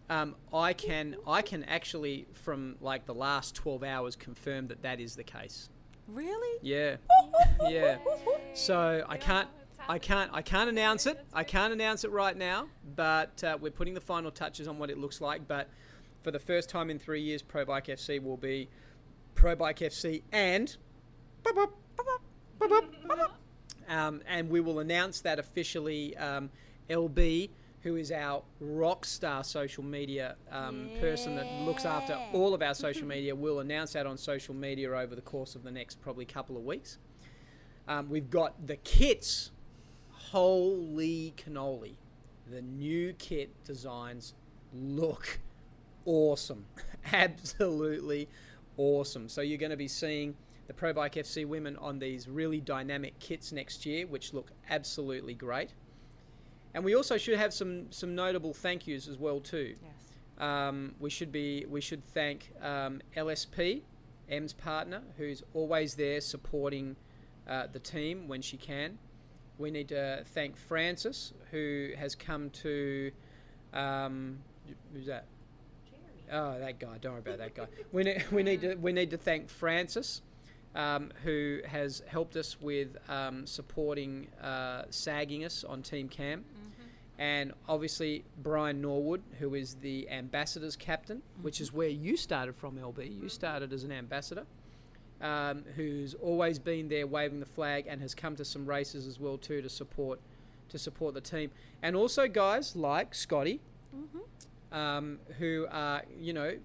Um, 0.08 0.36
I 0.52 0.72
can 0.72 1.16
I 1.26 1.42
can 1.42 1.64
actually 1.64 2.26
from 2.32 2.76
like 2.80 3.06
the 3.06 3.14
last 3.14 3.54
12 3.56 3.82
hours 3.82 4.16
confirm 4.16 4.68
that 4.68 4.82
that 4.82 5.00
is 5.00 5.16
the 5.16 5.24
case. 5.24 5.68
really? 6.06 6.58
Yeah, 6.62 6.96
yeah. 7.68 7.98
So 8.54 9.04
I 9.08 9.16
can't 9.16 9.48
I 9.88 9.98
can't 9.98 10.30
I 10.32 10.42
can't 10.42 10.68
announce 10.68 11.06
it. 11.06 11.24
I 11.32 11.42
can't 11.44 11.72
announce 11.72 12.04
it 12.04 12.10
right 12.12 12.36
now, 12.36 12.68
but 12.94 13.42
uh, 13.42 13.58
we're 13.60 13.72
putting 13.72 13.94
the 13.94 14.00
final 14.00 14.30
touches 14.30 14.68
on 14.68 14.78
what 14.78 14.90
it 14.90 14.98
looks 14.98 15.20
like. 15.20 15.48
But 15.48 15.68
for 16.22 16.30
the 16.30 16.38
first 16.38 16.68
time 16.70 16.88
in 16.90 16.98
three 16.98 17.22
years, 17.22 17.42
Pro 17.42 17.64
Bike 17.64 17.86
FC 17.86 18.22
will 18.22 18.36
be 18.36 18.68
Pro 19.34 19.56
Bike 19.56 19.78
FC 19.78 20.22
and 20.30 20.76
um, 23.88 24.22
and 24.28 24.50
we 24.50 24.60
will 24.60 24.78
announce 24.78 25.20
that 25.22 25.38
officially. 25.38 26.16
Um, 26.16 26.50
LB, 26.88 27.50
who 27.86 27.94
is 27.94 28.10
our 28.10 28.42
rock 28.58 29.04
star 29.04 29.44
social 29.44 29.84
media 29.84 30.34
um, 30.50 30.90
person 30.98 31.36
that 31.36 31.46
looks 31.64 31.84
after 31.84 32.18
all 32.32 32.52
of 32.52 32.60
our 32.60 32.74
social 32.86 33.06
media, 33.06 33.32
We'll 33.32 33.60
announce 33.60 33.92
that 33.92 34.06
on 34.06 34.18
social 34.18 34.56
media 34.56 34.90
over 34.90 35.14
the 35.14 35.22
course 35.22 35.54
of 35.54 35.62
the 35.62 35.70
next 35.70 36.00
probably 36.00 36.24
couple 36.24 36.56
of 36.56 36.64
weeks. 36.64 36.98
Um, 37.86 38.10
we've 38.10 38.28
got 38.28 38.66
the 38.66 38.74
kits. 38.74 39.52
Holy 40.10 41.32
cannoli. 41.36 41.94
The 42.50 42.60
new 42.60 43.12
kit 43.12 43.50
designs 43.62 44.34
look 44.74 45.38
awesome. 46.06 46.64
Absolutely 47.12 48.28
awesome. 48.76 49.28
So 49.28 49.42
you're 49.42 49.58
going 49.58 49.70
to 49.70 49.76
be 49.76 49.86
seeing 49.86 50.34
the 50.66 50.74
Pro 50.74 50.92
Bike 50.92 51.14
FC 51.14 51.46
women 51.46 51.76
on 51.76 52.00
these 52.00 52.26
really 52.26 52.60
dynamic 52.60 53.16
kits 53.20 53.52
next 53.52 53.86
year, 53.86 54.08
which 54.08 54.34
look 54.34 54.50
absolutely 54.68 55.34
great. 55.34 55.70
And 56.76 56.84
we 56.84 56.94
also 56.94 57.16
should 57.16 57.38
have 57.38 57.54
some 57.54 57.90
some 57.90 58.14
notable 58.14 58.52
thank 58.52 58.86
yous 58.86 59.08
as 59.08 59.16
well 59.16 59.40
too. 59.40 59.76
Yes. 59.82 59.92
Um, 60.38 60.94
we 61.00 61.08
should 61.08 61.32
be 61.32 61.64
we 61.66 61.80
should 61.80 62.04
thank 62.04 62.52
um, 62.60 63.00
LSP, 63.16 63.80
M's 64.28 64.52
partner, 64.52 65.00
who's 65.16 65.42
always 65.54 65.94
there 65.94 66.20
supporting 66.20 66.96
uh, 67.48 67.66
the 67.72 67.78
team 67.78 68.28
when 68.28 68.42
she 68.42 68.58
can. 68.58 68.98
We 69.56 69.70
need 69.70 69.88
to 69.88 70.24
thank 70.34 70.58
Francis, 70.58 71.32
who 71.50 71.92
has 71.96 72.14
come 72.14 72.50
to. 72.50 73.10
Um, 73.72 74.40
who's 74.92 75.06
that? 75.06 75.24
Oh, 76.30 76.58
that 76.58 76.78
guy. 76.78 76.98
Don't 77.00 77.12
worry 77.12 77.20
about 77.20 77.38
that 77.38 77.54
guy. 77.54 77.68
We 77.90 78.02
need, 78.02 78.24
we 78.30 78.42
need 78.42 78.60
to 78.60 78.74
we 78.74 78.92
need 78.92 79.10
to 79.12 79.16
thank 79.16 79.48
Francis, 79.48 80.20
um, 80.74 81.10
who 81.24 81.60
has 81.64 82.02
helped 82.06 82.36
us 82.36 82.60
with 82.60 82.98
um, 83.08 83.46
supporting 83.46 84.28
uh, 84.42 84.82
sagging 84.90 85.42
us 85.42 85.64
on 85.64 85.80
Team 85.80 86.10
Cam, 86.10 86.44
and 87.18 87.52
obviously 87.68 88.24
Brian 88.42 88.80
Norwood, 88.82 89.22
who 89.38 89.54
is 89.54 89.74
the 89.76 90.08
ambassadors 90.10 90.76
captain, 90.76 91.22
which 91.42 91.60
is 91.60 91.72
where 91.72 91.88
you 91.88 92.16
started 92.16 92.54
from, 92.56 92.76
LB. 92.76 93.20
You 93.22 93.28
started 93.28 93.72
as 93.72 93.84
an 93.84 93.92
ambassador, 93.92 94.44
um, 95.22 95.64
who's 95.76 96.14
always 96.14 96.58
been 96.58 96.88
there 96.88 97.06
waving 97.06 97.40
the 97.40 97.46
flag 97.46 97.86
and 97.88 98.00
has 98.02 98.14
come 98.14 98.36
to 98.36 98.44
some 98.44 98.66
races 98.66 99.06
as 99.06 99.18
well 99.18 99.38
too 99.38 99.62
to 99.62 99.68
support 99.68 100.20
to 100.68 100.78
support 100.78 101.14
the 101.14 101.20
team, 101.20 101.50
and 101.80 101.94
also 101.94 102.26
guys 102.26 102.74
like 102.74 103.14
Scotty 103.14 103.60
um, 104.72 105.18
who 105.38 105.66
are, 105.70 106.02
you 106.18 106.32
know, 106.32 106.56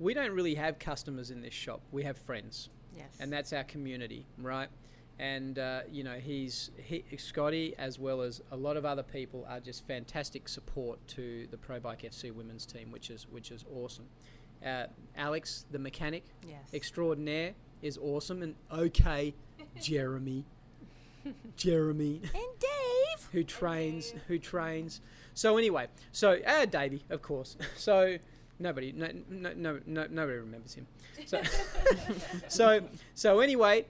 we 0.00 0.14
don't 0.14 0.32
really 0.32 0.56
have 0.56 0.78
customers 0.80 1.30
in 1.30 1.40
this 1.40 1.54
shop. 1.54 1.80
We 1.92 2.02
have 2.02 2.18
friends, 2.18 2.68
Yes. 2.96 3.06
and 3.20 3.32
that's 3.32 3.52
our 3.52 3.62
community, 3.64 4.26
right? 4.38 4.68
And 5.18 5.58
uh, 5.58 5.80
you 5.90 6.04
know, 6.04 6.16
he's 6.16 6.70
he, 6.76 7.04
Scotty, 7.16 7.74
as 7.78 7.98
well 7.98 8.20
as 8.20 8.42
a 8.50 8.56
lot 8.56 8.76
of 8.76 8.84
other 8.84 9.02
people, 9.02 9.46
are 9.48 9.60
just 9.60 9.86
fantastic 9.86 10.48
support 10.48 10.98
to 11.08 11.46
the 11.50 11.56
Pro 11.56 11.80
Bike 11.80 12.02
FC 12.02 12.32
women's 12.32 12.66
team, 12.66 12.90
which 12.90 13.08
is 13.10 13.26
which 13.30 13.50
is 13.50 13.64
awesome. 13.74 14.06
Uh, 14.64 14.84
Alex, 15.16 15.64
the 15.70 15.78
mechanic 15.78 16.24
yes. 16.46 16.58
extraordinaire, 16.74 17.54
is 17.82 17.98
awesome, 17.98 18.42
and 18.42 18.54
okay, 18.70 19.34
Jeremy, 19.80 20.44
Jeremy. 21.56 22.20
And 22.34 22.58
Dave. 22.58 23.28
who 23.32 23.42
trains 23.44 24.14
who 24.28 24.38
trains. 24.38 25.00
So 25.34 25.56
anyway 25.56 25.88
so 26.12 26.40
uh, 26.46 26.66
davey 26.66 27.04
of 27.10 27.22
course. 27.22 27.56
So 27.76 28.18
nobody 28.58 28.92
no, 28.92 29.08
no, 29.28 29.52
no, 29.54 29.80
no 29.86 30.06
nobody 30.10 30.38
remembers 30.38 30.74
him. 30.74 30.86
So 31.26 31.42
so 32.48 32.82
so 33.14 33.40
anyway 33.40 33.86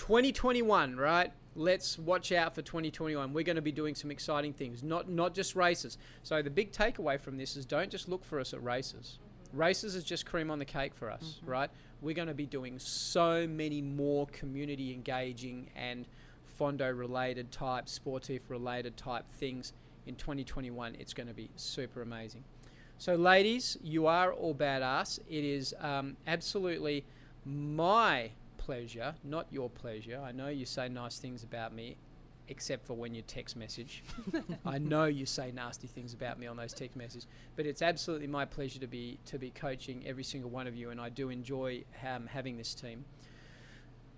2021 0.00 0.96
right? 0.96 1.30
Let's 1.54 1.98
watch 1.98 2.32
out 2.32 2.54
for 2.54 2.62
2021 2.62 3.34
we're 3.34 3.44
going 3.44 3.56
to 3.56 3.62
be 3.62 3.70
doing 3.70 3.94
some 3.94 4.10
exciting 4.10 4.54
things 4.54 4.82
not 4.82 5.10
not 5.10 5.34
just 5.34 5.54
races. 5.54 5.98
So 6.22 6.40
the 6.40 6.48
big 6.48 6.72
takeaway 6.72 7.20
from 7.20 7.36
this 7.36 7.54
is 7.54 7.66
don't 7.66 7.90
just 7.90 8.08
look 8.08 8.24
for 8.24 8.40
us 8.40 8.54
at 8.54 8.64
races. 8.64 9.18
Races 9.52 9.94
is 9.94 10.02
just 10.02 10.24
cream 10.24 10.50
on 10.50 10.58
the 10.58 10.64
cake 10.64 10.94
for 10.94 11.10
us 11.10 11.40
right? 11.44 11.68
We're 12.00 12.14
going 12.14 12.28
to 12.28 12.34
be 12.34 12.46
doing 12.46 12.78
so 12.78 13.46
many 13.46 13.82
more 13.82 14.26
community 14.28 14.94
engaging 14.94 15.68
and 15.76 16.06
fondo 16.58 16.90
related 16.96 17.52
type 17.52 17.86
sportive 17.86 18.40
related 18.48 18.96
type 18.96 19.30
things 19.32 19.74
in 20.06 20.14
2021 20.14 20.96
it's 20.98 21.12
going 21.12 21.26
to 21.26 21.34
be 21.34 21.50
super 21.56 22.00
amazing. 22.00 22.42
So 22.96 23.16
ladies 23.16 23.76
you 23.82 24.06
are 24.06 24.32
all 24.32 24.54
badass. 24.54 25.18
It 25.28 25.44
is 25.44 25.74
um, 25.78 26.16
absolutely 26.26 27.04
my 27.44 28.30
pleasure 28.70 29.14
not 29.24 29.46
your 29.50 29.68
pleasure 29.68 30.20
i 30.24 30.30
know 30.30 30.48
you 30.48 30.64
say 30.64 30.88
nice 30.88 31.18
things 31.18 31.42
about 31.42 31.74
me 31.74 31.96
except 32.46 32.86
for 32.86 32.94
when 32.94 33.14
you 33.14 33.22
text 33.22 33.56
message 33.56 34.04
i 34.66 34.78
know 34.78 35.06
you 35.06 35.26
say 35.26 35.50
nasty 35.52 35.88
things 35.88 36.14
about 36.14 36.38
me 36.38 36.46
on 36.46 36.56
those 36.56 36.72
text 36.72 36.96
messages 36.96 37.26
but 37.56 37.66
it's 37.66 37.82
absolutely 37.82 38.26
my 38.28 38.44
pleasure 38.44 38.78
to 38.78 38.86
be 38.86 39.18
to 39.24 39.38
be 39.38 39.50
coaching 39.50 40.04
every 40.06 40.22
single 40.22 40.50
one 40.50 40.68
of 40.68 40.76
you 40.76 40.90
and 40.90 41.00
i 41.00 41.08
do 41.08 41.30
enjoy 41.30 41.82
um, 42.08 42.28
having 42.28 42.56
this 42.56 42.74
team 42.74 43.04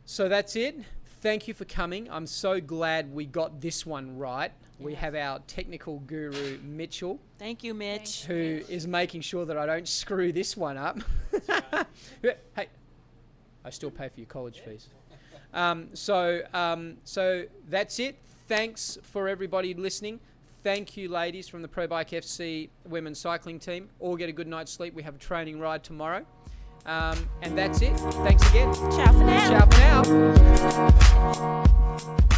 so 0.04 0.28
that's 0.28 0.56
it. 0.56 0.80
Thank 1.20 1.46
you 1.46 1.54
for 1.54 1.64
coming. 1.64 2.08
I'm 2.10 2.26
so 2.26 2.60
glad 2.60 3.14
we 3.14 3.24
got 3.24 3.60
this 3.60 3.86
one 3.86 4.18
right. 4.18 4.50
We 4.80 4.94
have 4.94 5.14
our 5.14 5.38
technical 5.46 6.00
guru, 6.00 6.58
Mitchell, 6.64 7.20
Thank 7.38 7.62
you, 7.62 7.72
Mitch. 7.72 8.24
who 8.24 8.62
is 8.68 8.88
making 8.88 9.20
sure 9.20 9.44
that 9.44 9.56
I 9.56 9.64
don't 9.64 9.86
screw 9.86 10.32
this 10.32 10.56
one 10.56 10.76
up. 10.76 10.98
hey, 12.56 12.66
I 13.64 13.70
still 13.70 13.90
pay 13.90 14.08
for 14.08 14.20
your 14.20 14.26
college 14.26 14.60
fees. 14.60 14.88
Um, 15.54 15.88
so, 15.94 16.42
um, 16.54 16.96
so 17.04 17.44
that's 17.68 17.98
it. 17.98 18.18
Thanks 18.48 18.98
for 19.02 19.28
everybody 19.28 19.74
listening. 19.74 20.20
Thank 20.62 20.96
you, 20.96 21.08
ladies 21.08 21.48
from 21.48 21.62
the 21.62 21.68
Pro 21.68 21.86
Bike 21.86 22.10
FC 22.10 22.68
women's 22.86 23.18
cycling 23.18 23.58
team. 23.58 23.88
All 23.98 24.16
get 24.16 24.28
a 24.28 24.32
good 24.32 24.46
night's 24.46 24.72
sleep. 24.72 24.94
We 24.94 25.02
have 25.02 25.16
a 25.16 25.18
training 25.18 25.58
ride 25.58 25.82
tomorrow. 25.82 26.24
Um, 26.86 27.28
and 27.42 27.56
that's 27.56 27.82
it. 27.82 27.96
Thanks 27.96 28.48
again. 28.50 28.72
Ciao 28.74 29.12
for 29.12 29.24
now. 29.24 29.66
Ciao 29.66 30.90
for 31.64 31.64
now. 32.18 32.28